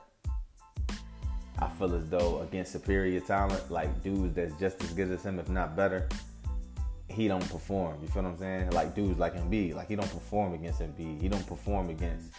I 1.57 1.67
feel 1.69 1.95
as 1.95 2.09
though 2.09 2.41
against 2.41 2.71
superior 2.71 3.19
talent, 3.19 3.71
like 3.71 4.03
dudes 4.03 4.35
that's 4.35 4.53
just 4.59 4.83
as 4.83 4.91
good 4.93 5.09
as 5.09 5.23
him, 5.23 5.39
if 5.39 5.49
not 5.49 5.75
better, 5.75 6.07
he 7.09 7.27
don't 7.27 7.47
perform. 7.49 7.97
You 8.01 8.07
feel 8.07 8.23
what 8.23 8.33
I'm 8.33 8.37
saying? 8.37 8.71
Like 8.71 8.93
dudes 8.93 9.19
like 9.19 9.35
Embiid, 9.35 9.73
like 9.73 9.87
he 9.87 9.95
don't 9.95 10.11
perform 10.11 10.53
against 10.53 10.81
Embiid. 10.81 11.21
He 11.21 11.27
don't 11.27 11.47
perform 11.47 11.89
against 11.89 12.33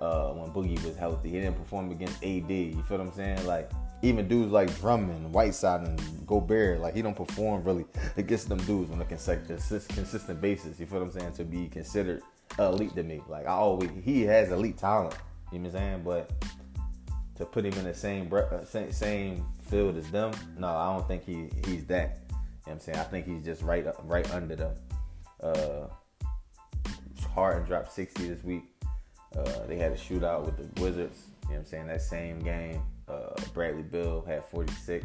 uh, 0.00 0.30
when 0.32 0.50
Boogie 0.50 0.82
was 0.84 0.96
healthy. 0.96 1.30
He 1.30 1.40
didn't 1.40 1.56
perform 1.56 1.90
against 1.90 2.22
AD. 2.22 2.50
You 2.50 2.82
feel 2.88 2.98
what 2.98 3.06
I'm 3.08 3.12
saying? 3.12 3.46
Like 3.46 3.70
even 4.02 4.28
dudes 4.28 4.52
like 4.52 4.76
Drummond, 4.80 5.32
Whiteside, 5.32 5.86
and 5.86 6.26
Gobert, 6.26 6.80
like 6.80 6.94
he 6.94 7.02
don't 7.02 7.16
perform 7.16 7.64
really 7.64 7.84
against 8.16 8.48
them 8.48 8.58
dudes 8.58 8.90
on 8.90 9.00
a 9.00 9.04
consistent 9.04 10.40
basis. 10.40 10.78
You 10.78 10.86
feel 10.86 11.00
what 11.00 11.06
I'm 11.06 11.12
saying? 11.20 11.32
To 11.34 11.44
be 11.44 11.68
considered 11.68 12.22
elite 12.58 12.94
to 12.94 13.02
me. 13.02 13.20
Like 13.28 13.46
I 13.46 13.52
always, 13.52 13.90
he 14.04 14.22
has 14.22 14.50
elite 14.50 14.78
talent. 14.78 15.16
You 15.52 15.58
know 15.58 15.70
what 15.70 15.80
I'm 15.80 15.82
saying? 15.82 16.02
But 16.04 16.32
to 17.36 17.44
put 17.44 17.64
him 17.64 17.72
in 17.74 17.84
the 17.84 17.94
same 17.94 18.32
uh, 18.32 18.64
same, 18.64 18.92
same 18.92 19.46
field 19.68 19.96
as 19.96 20.10
them, 20.10 20.32
no, 20.56 20.68
I 20.68 20.94
don't 20.94 21.08
think 21.08 21.24
he 21.24 21.48
he's 21.68 21.84
that. 21.86 22.18
You 22.28 22.34
know 22.34 22.38
what 22.64 22.72
I'm 22.72 22.80
saying? 22.80 22.98
I 22.98 23.04
think 23.04 23.26
he's 23.26 23.44
just 23.44 23.62
right 23.62 23.86
right 24.04 24.30
under 24.32 24.54
them. 24.54 24.74
Uh, 25.42 25.86
Harden 27.34 27.64
dropped 27.64 27.92
60 27.92 28.28
this 28.28 28.42
week. 28.42 28.64
Uh, 29.36 29.66
they 29.66 29.76
had 29.76 29.92
a 29.92 29.96
shootout 29.96 30.44
with 30.44 30.56
the 30.56 30.82
Wizards. 30.82 31.26
You 31.42 31.48
know 31.48 31.54
what 31.54 31.58
I'm 31.58 31.66
saying? 31.66 31.86
That 31.88 32.02
same 32.02 32.38
game, 32.40 32.82
uh, 33.08 33.34
Bradley 33.54 33.82
Beal 33.82 34.24
had 34.26 34.44
46. 34.46 35.04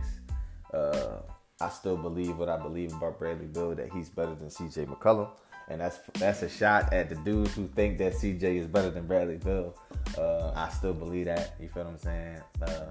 Uh, 0.73 1.17
I 1.61 1.69
still 1.69 1.97
believe 1.97 2.37
what 2.37 2.49
I 2.49 2.57
believe 2.57 2.93
about 2.93 3.19
Bradley 3.19 3.47
Beal 3.47 3.75
that 3.75 3.91
he's 3.91 4.09
better 4.09 4.35
than 4.35 4.47
CJ 4.47 4.87
McCollum. 4.87 5.29
And 5.69 5.79
that's 5.79 5.99
that's 6.19 6.41
a 6.41 6.49
shot 6.49 6.91
at 6.91 7.07
the 7.07 7.15
dudes 7.15 7.55
who 7.55 7.67
think 7.69 7.97
that 7.99 8.13
CJ 8.13 8.43
is 8.59 8.67
better 8.67 8.89
than 8.89 9.07
Bradley 9.07 9.37
Beal. 9.37 9.73
Uh, 10.17 10.51
I 10.55 10.69
still 10.69 10.93
believe 10.93 11.25
that. 11.25 11.55
You 11.59 11.69
feel 11.69 11.85
what 11.85 11.91
I'm 11.91 11.97
saying? 11.99 12.41
Uh, 12.61 12.85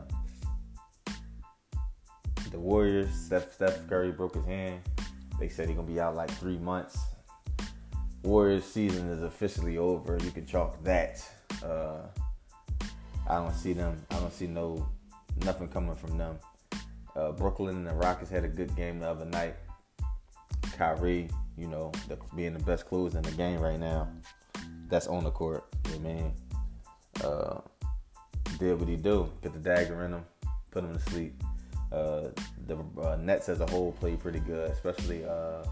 the 2.51 2.59
Warriors, 2.59 3.13
Steph, 3.13 3.53
Steph 3.53 3.87
Curry 3.89 4.13
broke 4.13 4.37
his 4.37 4.45
hand. 4.47 4.81
They 5.39 5.49
said 5.49 5.69
he's 5.69 5.77
gonna 5.77 5.89
be 5.89 6.01
out 6.01 6.15
like 6.15 6.31
three 6.31 6.59
months. 6.59 6.99
Warriors 8.23 8.65
season 8.65 9.09
is 9.09 9.23
officially 9.23 9.79
over. 9.79 10.19
You 10.23 10.31
can 10.31 10.47
chalk 10.47 10.83
that. 10.85 11.25
Uh, 11.65 12.03
I 13.29 13.37
don't 13.37 13.55
see 13.55 13.73
them. 13.73 14.01
I 14.11 14.21
don't 14.21 14.33
see 14.33 14.47
no 14.47 14.87
nothing 15.45 15.69
coming 15.69 15.95
from 15.95 16.19
them. 16.19 16.39
Uh, 17.17 17.33
Brooklyn 17.33 17.77
and 17.77 17.87
the 17.87 17.95
Rockets 17.95 18.31
had 18.31 18.45
a 18.45 18.49
good 18.49 18.75
game 18.77 19.01
the 19.01 19.09
other 19.09 19.25
night. 19.25 19.57
Kyrie, 20.77 21.29
you 21.57 21.67
know, 21.67 21.93
the, 22.09 22.19
being 22.35 22.53
the 22.55 22.65
best 22.65 22.87
closer 22.87 23.19
in 23.19 23.23
the 23.23 23.33
game 23.33 23.61
right 23.61 23.79
now. 23.79 24.09
That's 24.89 25.07
on 25.07 25.25
the 25.25 25.31
court. 25.31 25.65
You 25.87 25.99
know 25.99 26.11
I 26.11 26.15
mean? 26.15 26.33
Uh, 27.23 27.61
did 28.59 28.79
what 28.79 28.89
he 28.89 28.97
do. 28.97 29.31
Get 29.43 29.53
the 29.53 29.59
dagger 29.59 30.05
in 30.05 30.13
him. 30.13 30.25
Put 30.71 30.85
him 30.85 30.95
to 30.95 31.01
sleep. 31.11 31.43
Uh, 31.91 32.29
the 32.67 32.79
uh, 33.03 33.17
Nets 33.17 33.49
as 33.49 33.61
a 33.61 33.67
whole 33.67 33.93
played 33.93 34.21
pretty 34.21 34.41
good, 34.41 34.71
especially 34.71 35.25
uh, 35.25 35.65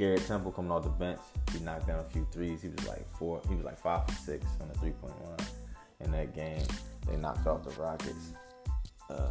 Garrett 0.00 0.26
Temple 0.26 0.50
coming 0.50 0.70
off 0.70 0.82
the 0.82 0.88
bench, 0.88 1.20
he 1.52 1.58
knocked 1.60 1.86
down 1.86 2.00
a 2.00 2.04
few 2.04 2.26
threes. 2.32 2.62
He 2.62 2.68
was 2.68 2.88
like 2.88 3.06
four. 3.18 3.42
He 3.50 3.54
was 3.54 3.66
like 3.66 3.78
five 3.78 4.06
for 4.06 4.14
six 4.14 4.46
on 4.58 4.68
the 4.68 4.74
three 4.78 4.92
point 4.92 5.12
line 5.22 5.46
in 6.00 6.10
that 6.12 6.34
game. 6.34 6.62
They 7.06 7.18
knocked 7.18 7.46
off 7.46 7.64
the 7.64 7.70
Rockets. 7.78 8.32
Uh, 9.10 9.28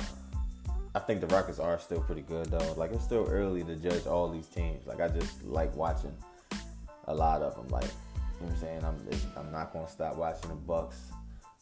I 0.93 0.99
think 0.99 1.21
the 1.21 1.27
Rockets 1.27 1.57
are 1.57 1.79
still 1.79 2.01
pretty 2.01 2.21
good 2.21 2.51
though. 2.51 2.73
Like 2.77 2.91
it's 2.91 3.03
still 3.03 3.25
early 3.27 3.63
to 3.63 3.75
judge 3.77 4.05
all 4.05 4.29
these 4.29 4.45
teams. 4.45 4.85
Like 4.85 5.01
I 5.01 5.07
just 5.07 5.43
like 5.43 5.75
watching 5.75 6.15
a 7.05 7.15
lot 7.15 7.41
of 7.41 7.55
them. 7.55 7.67
Like 7.69 7.85
you 7.85 8.45
know 8.45 8.45
what 8.45 8.51
I'm 8.51 8.59
saying, 8.59 8.85
I'm 8.85 8.97
I'm 9.37 9.51
not 9.51 9.73
gonna 9.73 9.89
stop 9.89 10.17
watching 10.17 10.49
the 10.49 10.55
Bucks. 10.55 10.97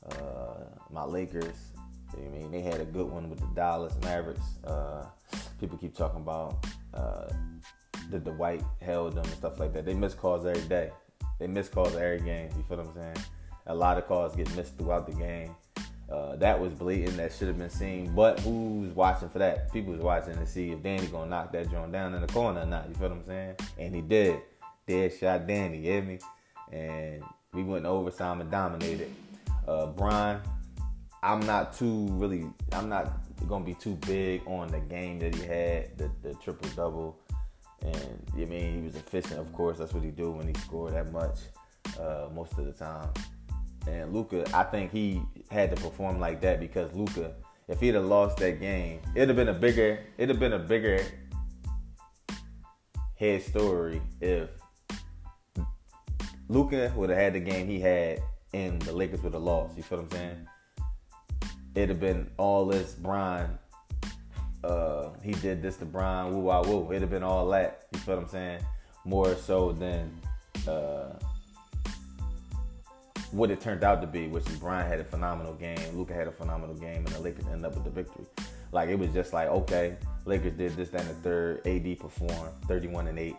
Uh, 0.06 0.66
my 0.92 1.06
Lakers. 1.06 1.56
I 2.14 2.28
mean, 2.28 2.52
they 2.52 2.62
had 2.62 2.82
a 2.82 2.86
good 2.86 3.10
one 3.10 3.30
with 3.30 3.40
the 3.40 3.48
Dallas 3.56 3.94
Mavericks. 4.02 4.58
Uh, 4.66 5.06
people 5.62 5.78
keep 5.78 5.96
talking 5.96 6.20
about 6.20 6.66
uh, 6.94 7.30
the 8.12 8.32
white 8.32 8.64
held 8.82 9.14
them 9.14 9.26
and 9.26 9.34
stuff 9.34 9.60
like 9.60 9.74
that. 9.74 9.86
They 9.86 9.94
miss 9.94 10.14
calls 10.14 10.46
every 10.46 10.68
day. 10.68 10.92
They 11.40 11.48
miss 11.48 11.70
calls 11.70 11.96
every 11.96 12.22
game. 12.22 12.50
You 12.56 12.64
feel 12.68 12.78
what 12.78 12.88
I'm 12.88 12.94
saying? 12.94 13.26
A 13.68 13.76
lot 13.76 13.98
of 13.98 14.08
calls 14.08 14.36
get 14.36 14.54
missed 14.56 14.78
throughout 14.78 15.06
the 15.08 15.14
game. 15.14 15.56
Uh, 16.10 16.38
that 16.38 16.60
was 16.60 16.74
blatant. 16.74 17.18
That 17.18 17.34
should 17.34 17.50
have 17.50 17.58
been 17.58 17.70
seen. 17.70 18.14
But 18.16 18.40
who's 18.40 18.94
watching 18.94 19.30
for 19.30 19.40
that? 19.40 19.72
People 19.74 19.94
was 19.94 20.02
watching 20.02 20.36
to 20.36 20.48
see 20.48 20.72
if 20.72 20.82
Danny 20.82 21.08
gonna 21.08 21.30
knock 21.30 21.52
that 21.52 21.70
joint 21.70 21.92
down 21.92 22.14
in 22.14 22.22
the 22.22 22.28
corner 22.28 22.62
or 22.62 22.66
not. 22.66 22.88
You 22.88 22.96
feel 22.96 23.10
what 23.10 23.18
I'm 23.18 23.26
saying? 23.26 23.56
And 23.78 23.94
he 23.94 24.02
did. 24.02 24.40
Dead 24.88 25.12
shot 25.20 25.46
Danny. 25.46 25.78
You 25.78 25.84
hear 25.84 26.02
me? 26.02 26.20
And 26.72 27.24
we 27.54 27.64
went 27.64 27.86
overtime 27.86 28.40
and 28.40 28.50
dominated. 28.50 29.14
Uh, 29.68 29.88
Bron, 29.88 30.42
I'm 31.22 31.42
not 31.42 31.78
too 31.78 32.08
really. 32.12 32.48
I'm 32.72 32.88
not 32.88 33.12
gonna 33.48 33.66
be 33.66 33.74
too 33.74 33.96
big 34.08 34.42
on 34.48 34.70
the 34.70 34.80
game 34.80 35.20
that 35.20 35.36
he 35.36 35.46
had, 35.46 35.98
the, 35.98 36.10
the 36.24 36.34
triple 36.36 36.70
double. 36.70 37.20
And 37.82 38.22
I 38.34 38.46
mean, 38.46 38.76
he 38.76 38.82
was 38.82 38.96
efficient. 38.96 39.40
Of 39.40 39.52
course, 39.54 39.78
that's 39.78 39.94
what 39.94 40.04
he 40.04 40.12
do 40.12 40.32
when 40.32 40.48
he 40.48 40.54
scored 40.56 40.94
that 40.94 41.12
much 41.12 41.38
uh, 42.00 42.28
most 42.34 42.58
of 42.58 42.66
the 42.66 42.74
time. 42.74 43.10
And 43.88 44.14
Luka, 44.14 44.46
I 44.54 44.64
think 44.64 44.92
he 44.92 45.22
had 45.50 45.76
to 45.76 45.82
perform 45.82 46.20
like 46.20 46.42
that 46.42 46.60
because 46.60 46.94
Luka, 46.94 47.34
if 47.68 47.80
he'd 47.80 47.96
have 47.96 48.06
lost 48.06 48.38
that 48.38 48.60
game, 48.60 49.02
it'd 49.16 49.30
have 49.30 49.38
been 49.38 49.50
a 49.50 49.54
bigger, 49.54 50.00
it'd 50.18 50.30
have 50.30 50.40
been 50.40 50.54
a 50.54 50.60
bigger 50.60 51.04
head 53.16 53.42
story 53.42 54.02
if 54.22 54.50
Luka 56.50 56.92
would 56.96 57.10
have 57.10 57.20
had 57.20 57.34
the 57.34 57.40
game 57.40 57.68
he 57.68 57.80
had 57.80 58.22
and 58.54 58.82
the 58.82 58.94
Lakers 58.94 59.22
would 59.24 59.34
have 59.34 59.42
lost. 59.42 59.78
You 59.78 59.84
feel 59.84 60.00
what 60.00 60.06
I'm 60.06 60.12
saying? 60.12 60.48
It'd 61.76 61.90
have 61.90 62.00
been 62.00 62.32
all 62.38 62.66
this 62.66 62.94
Bron. 62.94 63.58
Uh, 64.64 65.10
he 65.24 65.32
did 65.34 65.62
this 65.62 65.78
to 65.78 65.86
Bron. 65.86 66.34
Woo 66.34 66.40
wah 66.40 66.62
woo. 66.62 66.88
It'd 66.90 67.02
have 67.02 67.12
been 67.12 67.24
all 67.24 67.48
that. 67.50 67.88
You 67.94 68.00
feel 68.00 68.16
what 68.16 68.24
I'm 68.24 68.30
saying? 68.30 68.66
More 69.06 69.36
so 69.36 69.72
than 69.72 70.12
uh, 70.68 71.14
what 73.32 73.52
it 73.52 73.62
turned 73.62 73.84
out 73.84 74.02
to 74.02 74.08
be, 74.08 74.28
which 74.28 74.48
is 74.48 74.56
Bron 74.58 74.86
had 74.86 75.00
a 75.00 75.04
phenomenal 75.04 75.54
game, 75.54 75.78
Luka 75.94 76.14
had 76.14 76.28
a 76.28 76.32
phenomenal 76.32 76.76
game, 76.76 76.98
and 76.98 77.08
the 77.08 77.20
Lakers 77.20 77.46
ended 77.48 77.66
up 77.66 77.76
with 77.76 77.84
the 77.84 77.90
victory. 77.90 78.26
Like 78.72 78.90
it 78.90 78.96
was 79.00 79.10
just 79.12 79.34
like, 79.34 79.48
okay, 79.50 79.98
Lakers 80.26 80.54
did 80.58 80.76
this, 80.76 80.90
then 80.90 81.08
the 81.08 81.14
third. 81.16 81.66
AD 81.66 82.00
performed 82.00 82.52
31 82.68 83.08
and 83.08 83.20
8. 83.20 83.36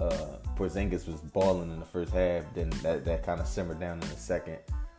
Uh, 0.00 0.10
Porzingis 0.56 1.06
was 1.06 1.20
balling 1.32 1.72
in 1.72 1.80
the 1.80 1.86
first 1.86 2.12
half, 2.12 2.44
then 2.54 2.70
that, 2.82 3.04
that 3.04 3.24
kind 3.24 3.40
of 3.40 3.46
simmered 3.46 3.80
down 3.80 3.94
in 3.94 4.08
the 4.08 4.16
second. 4.16 4.58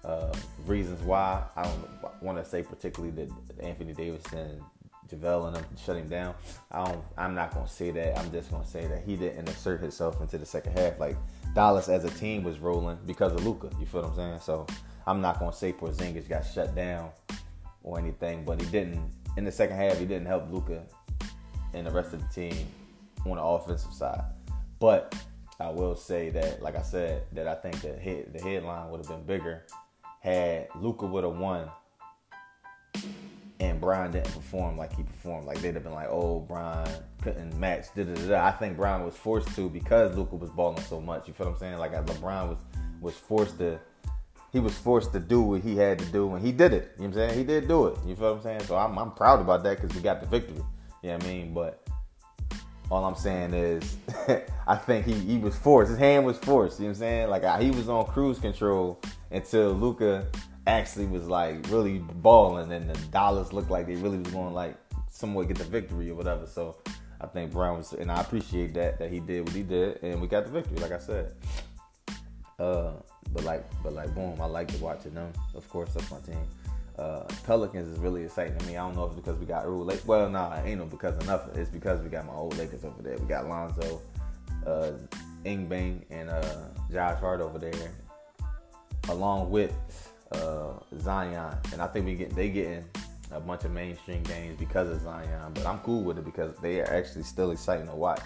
Uh, 0.10 0.34
reasons 0.66 1.00
why 1.04 1.44
I 1.56 1.62
don't 1.62 2.24
want 2.24 2.44
to 2.44 2.46
say 2.46 2.64
particularly 2.64 3.14
that 3.16 3.30
Anthony 3.64 3.94
Davis 3.94 4.24
and 4.34 4.60
JaVale 5.08 5.48
and 5.48 5.56
them 5.58 5.66
shut 5.86 5.98
him 5.98 6.08
down. 6.08 6.34
I 6.72 6.84
don't. 6.84 7.04
I'm 7.16 7.36
not 7.36 7.54
gonna 7.54 7.68
say 7.68 7.92
that. 7.92 8.18
I'm 8.18 8.32
just 8.32 8.50
gonna 8.50 8.66
say 8.66 8.88
that 8.88 9.04
he 9.06 9.16
didn't 9.16 9.48
insert 9.48 9.82
himself 9.82 10.20
into 10.20 10.40
the 10.40 10.48
second 10.48 10.76
half. 10.80 11.00
Like 11.00 11.16
Dallas 11.54 11.90
as 11.90 12.06
a 12.06 12.10
team 12.10 12.44
was 12.44 12.58
rolling 12.58 12.98
because 13.06 13.34
of 13.34 13.46
Luka. 13.46 13.70
You 13.80 13.86
feel 13.86 14.02
what 14.02 14.10
I'm 14.10 14.16
saying? 14.16 14.40
So 14.40 14.66
I'm 15.06 15.22
not 15.22 15.40
gonna 15.40 15.54
say 15.54 15.74
Porzingis 15.74 16.28
got 16.28 16.42
shut 16.42 16.74
down 16.74 17.12
or 17.84 18.00
anything, 18.00 18.44
but 18.46 18.60
he 18.60 18.66
didn't 18.68 19.12
in 19.38 19.44
the 19.44 19.52
second 19.52 19.76
half. 19.76 20.00
He 20.00 20.06
didn't 20.06 20.26
help 20.26 20.52
Luka 20.52 20.82
and 21.76 21.86
the 21.86 21.92
rest 21.92 22.14
of 22.14 22.22
the 22.22 22.34
team 22.34 22.66
on 23.28 23.36
the 23.36 23.44
offensive 23.44 23.94
side. 23.94 24.24
But 24.80 25.16
I 25.60 25.70
will 25.70 25.96
say 25.96 26.32
that, 26.32 26.64
like 26.64 26.76
I 26.76 26.82
said, 26.82 27.26
that 27.34 27.48
I 27.48 27.54
think 27.54 27.80
the 27.82 28.26
the 28.34 28.42
headline 28.42 28.90
would 28.90 29.06
have 29.06 29.08
been 29.08 29.24
bigger 29.24 29.66
had 30.20 30.68
Luka 30.76 31.06
would 31.06 31.24
have 31.24 31.38
won 31.38 31.70
and 33.60 33.82
Bron 33.82 34.12
didn't 34.12 34.34
perform 34.34 34.78
like 34.78 34.96
he 34.96 35.04
performed. 35.04 35.46
Like 35.46 35.62
they'd 35.62 35.74
have 35.74 35.84
been 35.84 35.94
like, 35.94 36.08
oh, 36.10 36.40
Bron 36.40 36.88
couldn't 37.22 37.58
match. 37.60 37.88
Da, 37.96 38.04
da, 38.04 38.28
da, 38.28 38.46
I 38.46 38.52
think 38.52 38.78
Bron 38.78 39.04
was 39.04 39.16
forced 39.16 39.54
to 39.56 39.70
because 39.70 40.16
Luka 40.16 40.36
was 40.36 40.50
balling 40.50 40.84
so 40.84 41.02
much. 41.02 41.28
You 41.28 41.34
feel 41.34 41.48
what 41.48 41.54
I'm 41.54 41.60
saying? 41.60 41.78
Like 41.78 41.92
LeBron 41.92 42.50
was 42.50 42.58
was 43.02 43.16
forced 43.16 43.58
to 43.60 43.80
he 44.52 44.60
was 44.60 44.78
forced 44.78 45.14
to 45.14 45.20
do 45.20 45.42
what 45.42 45.62
he 45.62 45.76
had 45.78 46.00
to 46.00 46.06
do 46.06 46.34
and 46.34 46.46
he 46.46 46.52
did 46.52 46.74
it. 46.74 46.96
You 46.98 47.08
know 47.08 47.10
what 47.10 47.22
I'm 47.22 47.30
saying? 47.30 47.40
He 47.40 47.44
did 47.44 47.68
do 47.68 47.88
it. 47.88 47.98
You 48.06 48.16
feel 48.16 48.30
what 48.30 48.38
I'm 48.38 48.44
saying? 48.44 48.64
So 48.64 48.78
I'm, 48.78 48.98
I'm 48.98 49.12
proud 49.12 49.42
about 49.42 49.64
that 49.64 49.80
because 49.80 49.96
we 49.96 50.02
got 50.02 50.22
the 50.22 50.28
victory. 50.28 50.64
You 51.04 51.10
know 51.10 51.16
what 51.16 51.24
I 51.24 51.28
mean? 51.28 51.54
But 51.54 51.88
all 52.92 53.06
I'm 53.06 53.16
saying 53.16 53.54
is 53.54 53.98
I 54.68 54.76
think 54.76 55.06
he, 55.06 55.14
he 55.14 55.38
was 55.38 55.56
forced. 55.56 55.90
His 55.90 56.00
hand 56.00 56.26
was 56.26 56.38
forced. 56.38 56.80
You 56.80 56.86
know 56.86 56.90
what 56.90 56.96
I'm 56.96 57.00
saying? 57.00 57.30
Like 57.30 57.62
he 57.62 57.72
was 57.72 57.90
on 57.90 58.06
cruise 58.06 58.40
control 58.40 59.00
until 59.32 59.74
Luka 59.74 60.28
actually 60.68 61.06
was 61.06 61.28
like 61.28 61.70
really 61.70 62.00
balling, 62.00 62.72
and 62.72 62.90
the 62.90 63.00
Dallas 63.08 63.54
looked 63.54 63.70
like 63.70 63.88
they 63.88 63.96
really 63.96 64.18
was 64.18 64.32
going 64.32 64.54
like 64.54 64.76
somewhat 65.10 65.48
get 65.48 65.58
the 65.58 65.64
victory 65.64 66.10
or 66.10 66.16
whatever. 66.16 66.46
So 66.46 66.78
I 67.22 67.28
think 67.28 67.52
Bron 67.52 67.78
was, 67.78 67.94
and 67.94 68.12
I 68.12 68.22
appreciate 68.22 68.74
that 68.76 69.00
that 69.00 69.12
he 69.12 69.20
did 69.20 69.46
what 69.46 69.56
he 69.56 69.64
did, 69.64 70.02
and 70.04 70.22
we 70.22 70.28
got 70.28 70.46
the 70.46 70.52
victory, 70.52 70.78
like 70.78 70.92
I 70.92 71.00
said. 71.00 71.34
Uh, 72.58 72.92
but 73.32 73.44
like, 73.44 73.66
but 73.84 73.94
like, 73.94 74.14
boom, 74.16 74.40
I 74.42 74.46
like 74.46 74.70
watching 74.82 75.14
them. 75.14 75.32
Of 75.56 75.68
course, 75.70 75.94
that's 75.94 76.10
my 76.12 76.20
team. 76.20 76.46
Uh, 77.00 77.24
Pelicans 77.46 77.88
is 77.88 77.98
really 77.98 78.26
exciting 78.26 78.58
to 78.58 78.66
me. 78.66 78.76
I 78.76 78.86
don't 78.86 78.94
know 78.94 79.06
if 79.06 79.12
it's 79.12 79.22
because 79.22 79.40
we 79.40 79.46
got 79.46 79.66
Earl 79.66 79.86
Lake. 79.86 80.02
Well, 80.06 80.30
nah, 80.30 80.62
ain't 80.64 80.80
no 80.80 80.86
because 80.86 81.16
of 81.16 81.26
nothing. 81.26 81.58
It's 81.58 81.70
because 81.70 82.02
we 82.02 82.10
got 82.10 82.26
my 82.26 82.34
old 82.34 82.58
Lakers 82.58 82.84
over 82.84 83.02
there. 83.02 83.18
We 83.18 83.26
got 83.26 83.48
Lonzo, 83.48 84.02
uh, 84.68 84.92
Ingram, 85.46 86.04
and 86.10 86.30
uh, 86.30 86.56
Josh 86.92 87.20
Hart 87.22 87.40
over 87.40 87.58
there, 87.58 87.94
along 89.08 89.50
with 89.50 89.74
uh, 90.34 90.74
Zion, 91.00 91.56
and 91.72 91.82
I 91.82 91.88
think 91.88 92.06
we 92.06 92.16
get 92.16 92.36
they 92.36 92.50
getting 92.50 92.84
a 93.32 93.40
bunch 93.40 93.64
of 93.64 93.72
mainstream 93.72 94.24
games 94.24 94.60
because 94.60 94.90
of 94.90 95.02
Zion. 95.02 95.54
But 95.54 95.66
I'm 95.66 95.80
cool 95.80 96.04
with 96.04 96.18
it 96.18 96.26
because 96.26 96.58
they 96.58 96.82
are 96.82 96.94
actually 96.94 97.24
still 97.24 97.52
exciting 97.52 97.88
to 97.88 97.96
watch 97.96 98.22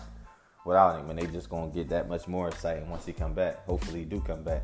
without 0.66 1.00
him, 1.00 1.12
and 1.12 1.20
they 1.20 1.28
just 1.28 1.48
gonna 1.48 1.72
get 1.72 1.90
that 1.90 2.10
much 2.10 2.28
more 2.28 2.48
exciting 2.48 2.90
once 2.90 3.06
he 3.06 3.14
come 3.14 3.34
back. 3.34 3.64
Hopefully, 3.66 4.00
he 4.00 4.06
do 4.06 4.20
come 4.22 4.42
back. 4.42 4.64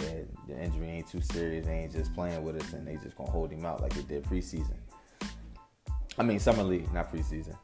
And 0.00 0.28
the 0.48 0.62
injury 0.62 0.88
ain't 0.88 1.08
too 1.08 1.20
serious. 1.20 1.66
They 1.66 1.72
ain't 1.72 1.92
just 1.92 2.14
playing 2.14 2.42
with 2.42 2.56
us, 2.56 2.72
and 2.72 2.86
they 2.86 2.96
just 2.96 3.16
gonna 3.16 3.30
hold 3.30 3.50
him 3.50 3.64
out 3.64 3.80
like 3.80 3.94
they 3.94 4.02
did 4.02 4.24
preseason. 4.24 4.76
I 6.18 6.22
mean, 6.22 6.38
summer 6.38 6.62
league, 6.62 6.92
not 6.92 7.12
preseason. 7.12 7.56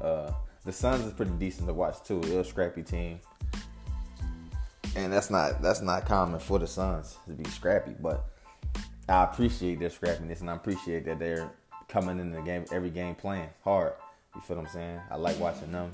Uh, 0.00 0.30
the 0.64 0.72
Suns 0.72 1.04
is 1.04 1.12
pretty 1.12 1.32
decent 1.32 1.66
to 1.68 1.74
watch 1.74 2.02
too. 2.02 2.20
They're 2.20 2.40
a 2.40 2.44
scrappy 2.44 2.82
team, 2.82 3.20
and 4.96 5.12
that's 5.12 5.30
not 5.30 5.62
that's 5.62 5.80
not 5.80 6.06
common 6.06 6.40
for 6.40 6.58
the 6.58 6.66
Suns 6.66 7.16
to 7.26 7.32
be 7.32 7.48
scrappy, 7.50 7.94
but 8.00 8.26
I 9.10 9.24
appreciate 9.24 9.80
their 9.80 9.88
scrappiness 9.88 10.40
and 10.40 10.48
I 10.48 10.54
appreciate 10.54 11.04
that 11.06 11.18
they're 11.18 11.50
coming 11.88 12.20
in 12.20 12.30
the 12.30 12.40
game 12.42 12.64
every 12.70 12.90
game 12.90 13.16
playing 13.16 13.48
hard. 13.64 13.94
You 14.36 14.40
feel 14.40 14.58
what 14.58 14.66
I'm 14.66 14.72
saying? 14.72 15.00
I 15.10 15.16
like 15.16 15.38
watching 15.40 15.72
them. 15.72 15.90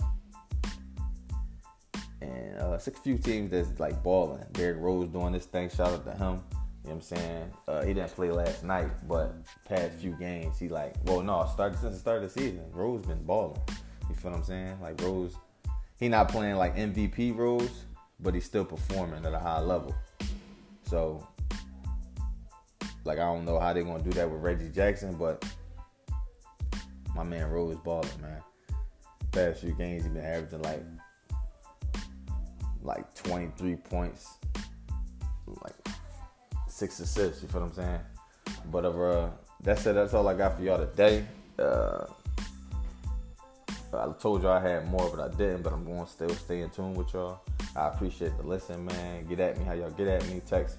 And 2.20 2.60
uh, 2.60 2.72
it's 2.72 2.86
a 2.86 2.90
few 2.90 3.18
teams 3.18 3.50
that's 3.50 3.78
like 3.78 4.02
balling. 4.02 4.44
Derrick 4.52 4.78
Rose 4.78 5.08
doing 5.08 5.32
this 5.32 5.46
thing. 5.46 5.68
Shout 5.68 5.88
out 5.88 6.04
to 6.04 6.12
him. 6.12 6.42
You 6.86 6.92
know 6.92 6.94
what 6.94 6.94
I'm 6.94 7.00
saying? 7.00 7.52
Uh, 7.66 7.82
he 7.82 7.94
didn't 7.94 8.12
play 8.12 8.30
last 8.30 8.62
night, 8.62 8.90
but 9.08 9.34
past 9.68 9.94
few 9.94 10.12
games, 10.12 10.58
he 10.58 10.68
like, 10.68 10.94
well, 11.04 11.20
no, 11.20 11.48
started 11.52 11.78
since 11.78 11.94
the 11.94 12.00
start 12.00 12.22
of 12.22 12.32
the 12.32 12.40
season. 12.40 12.62
Rose 12.70 13.02
been 13.02 13.22
balling. 13.24 13.60
You 14.08 14.14
feel 14.14 14.30
what 14.30 14.38
I'm 14.38 14.44
saying? 14.44 14.80
Like 14.80 15.00
Rose, 15.02 15.34
he 15.98 16.08
not 16.08 16.28
playing 16.28 16.56
like 16.56 16.76
MVP 16.76 17.36
Rose, 17.36 17.84
but 18.20 18.34
he's 18.34 18.44
still 18.44 18.64
performing 18.64 19.26
at 19.26 19.34
a 19.34 19.38
high 19.38 19.60
level. 19.60 19.94
So 20.84 21.26
like 23.06 23.18
I 23.18 23.22
don't 23.22 23.44
know 23.44 23.58
how 23.58 23.72
they're 23.72 23.84
gonna 23.84 24.02
do 24.02 24.10
that 24.10 24.30
with 24.30 24.40
Reggie 24.40 24.68
Jackson, 24.68 25.16
but 25.16 25.44
my 27.14 27.22
man 27.22 27.48
Rose 27.48 27.76
balling, 27.84 28.08
man. 28.20 28.42
Past 29.32 29.60
few 29.60 29.72
games 29.72 30.04
he 30.04 30.08
been 30.08 30.24
averaging 30.24 30.62
like 30.62 30.82
like 32.86 33.12
23 33.14 33.76
points, 33.76 34.36
like 35.62 35.74
six 36.68 37.00
assists. 37.00 37.42
You 37.42 37.48
feel 37.48 37.62
what 37.62 37.70
I'm 37.70 37.74
saying? 37.74 38.00
But 38.70 38.84
uh, 38.84 39.28
that's 39.62 39.84
it. 39.86 39.94
That's 39.94 40.14
all 40.14 40.26
I 40.28 40.34
got 40.34 40.56
for 40.56 40.62
y'all 40.62 40.78
today. 40.78 41.26
Uh, 41.58 42.06
I 43.92 44.08
told 44.20 44.42
y'all 44.42 44.52
I 44.52 44.60
had 44.60 44.88
more, 44.88 45.10
but 45.14 45.20
I 45.20 45.36
didn't. 45.36 45.62
But 45.62 45.72
I'm 45.72 45.84
going 45.84 46.04
to 46.04 46.10
still 46.10 46.28
stay 46.30 46.60
in 46.60 46.70
tune 46.70 46.94
with 46.94 47.12
y'all. 47.12 47.40
I 47.74 47.88
appreciate 47.88 48.36
the 48.36 48.46
listen, 48.46 48.84
man. 48.84 49.26
Get 49.26 49.40
at 49.40 49.58
me 49.58 49.64
how 49.64 49.72
y'all 49.72 49.90
get 49.90 50.06
at 50.06 50.26
me. 50.28 50.40
Text, 50.46 50.78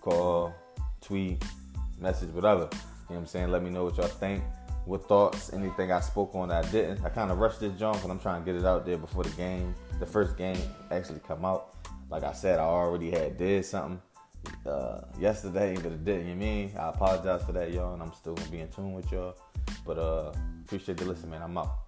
call, 0.00 0.54
tweet, 1.00 1.42
message, 2.00 2.30
whatever. 2.30 2.62
You 2.62 2.66
know 2.66 2.70
what 3.06 3.16
I'm 3.18 3.26
saying? 3.26 3.50
Let 3.50 3.62
me 3.62 3.70
know 3.70 3.84
what 3.84 3.96
y'all 3.96 4.08
think. 4.08 4.42
What 4.86 5.08
thoughts, 5.08 5.52
anything 5.52 5.90
I 5.90 5.98
spoke 5.98 6.34
on 6.36 6.48
that 6.48 6.64
I 6.64 6.70
didn't. 6.70 7.04
I 7.04 7.08
kind 7.08 7.32
of 7.32 7.38
rushed 7.38 7.58
this 7.58 7.76
jump 7.76 8.02
and 8.04 8.12
I'm 8.12 8.20
trying 8.20 8.42
to 8.42 8.46
get 8.46 8.54
it 8.54 8.64
out 8.64 8.86
there 8.86 8.96
before 8.96 9.24
the 9.24 9.30
game, 9.30 9.74
the 9.98 10.06
first 10.06 10.36
game 10.36 10.60
actually 10.92 11.20
come 11.26 11.44
out. 11.44 11.74
Like 12.08 12.22
I 12.22 12.32
said, 12.32 12.60
I 12.60 12.64
already 12.64 13.10
had 13.10 13.36
did 13.36 13.64
something 13.64 14.00
uh, 14.64 15.00
yesterday, 15.18 15.74
but 15.74 15.86
it 15.86 16.04
didn't. 16.04 16.28
You 16.28 16.36
mean? 16.36 16.72
I 16.78 16.90
apologize 16.90 17.42
for 17.44 17.50
that, 17.52 17.72
y'all, 17.72 17.94
and 17.94 18.02
I'm 18.02 18.12
still 18.12 18.34
gonna 18.34 18.48
be 18.48 18.60
in 18.60 18.68
tune 18.68 18.94
with 18.94 19.10
y'all. 19.10 19.36
But 19.84 19.98
uh, 19.98 20.32
appreciate 20.64 20.98
the 20.98 21.04
listen, 21.04 21.30
man. 21.30 21.42
I'm 21.42 21.58
out. 21.58 21.85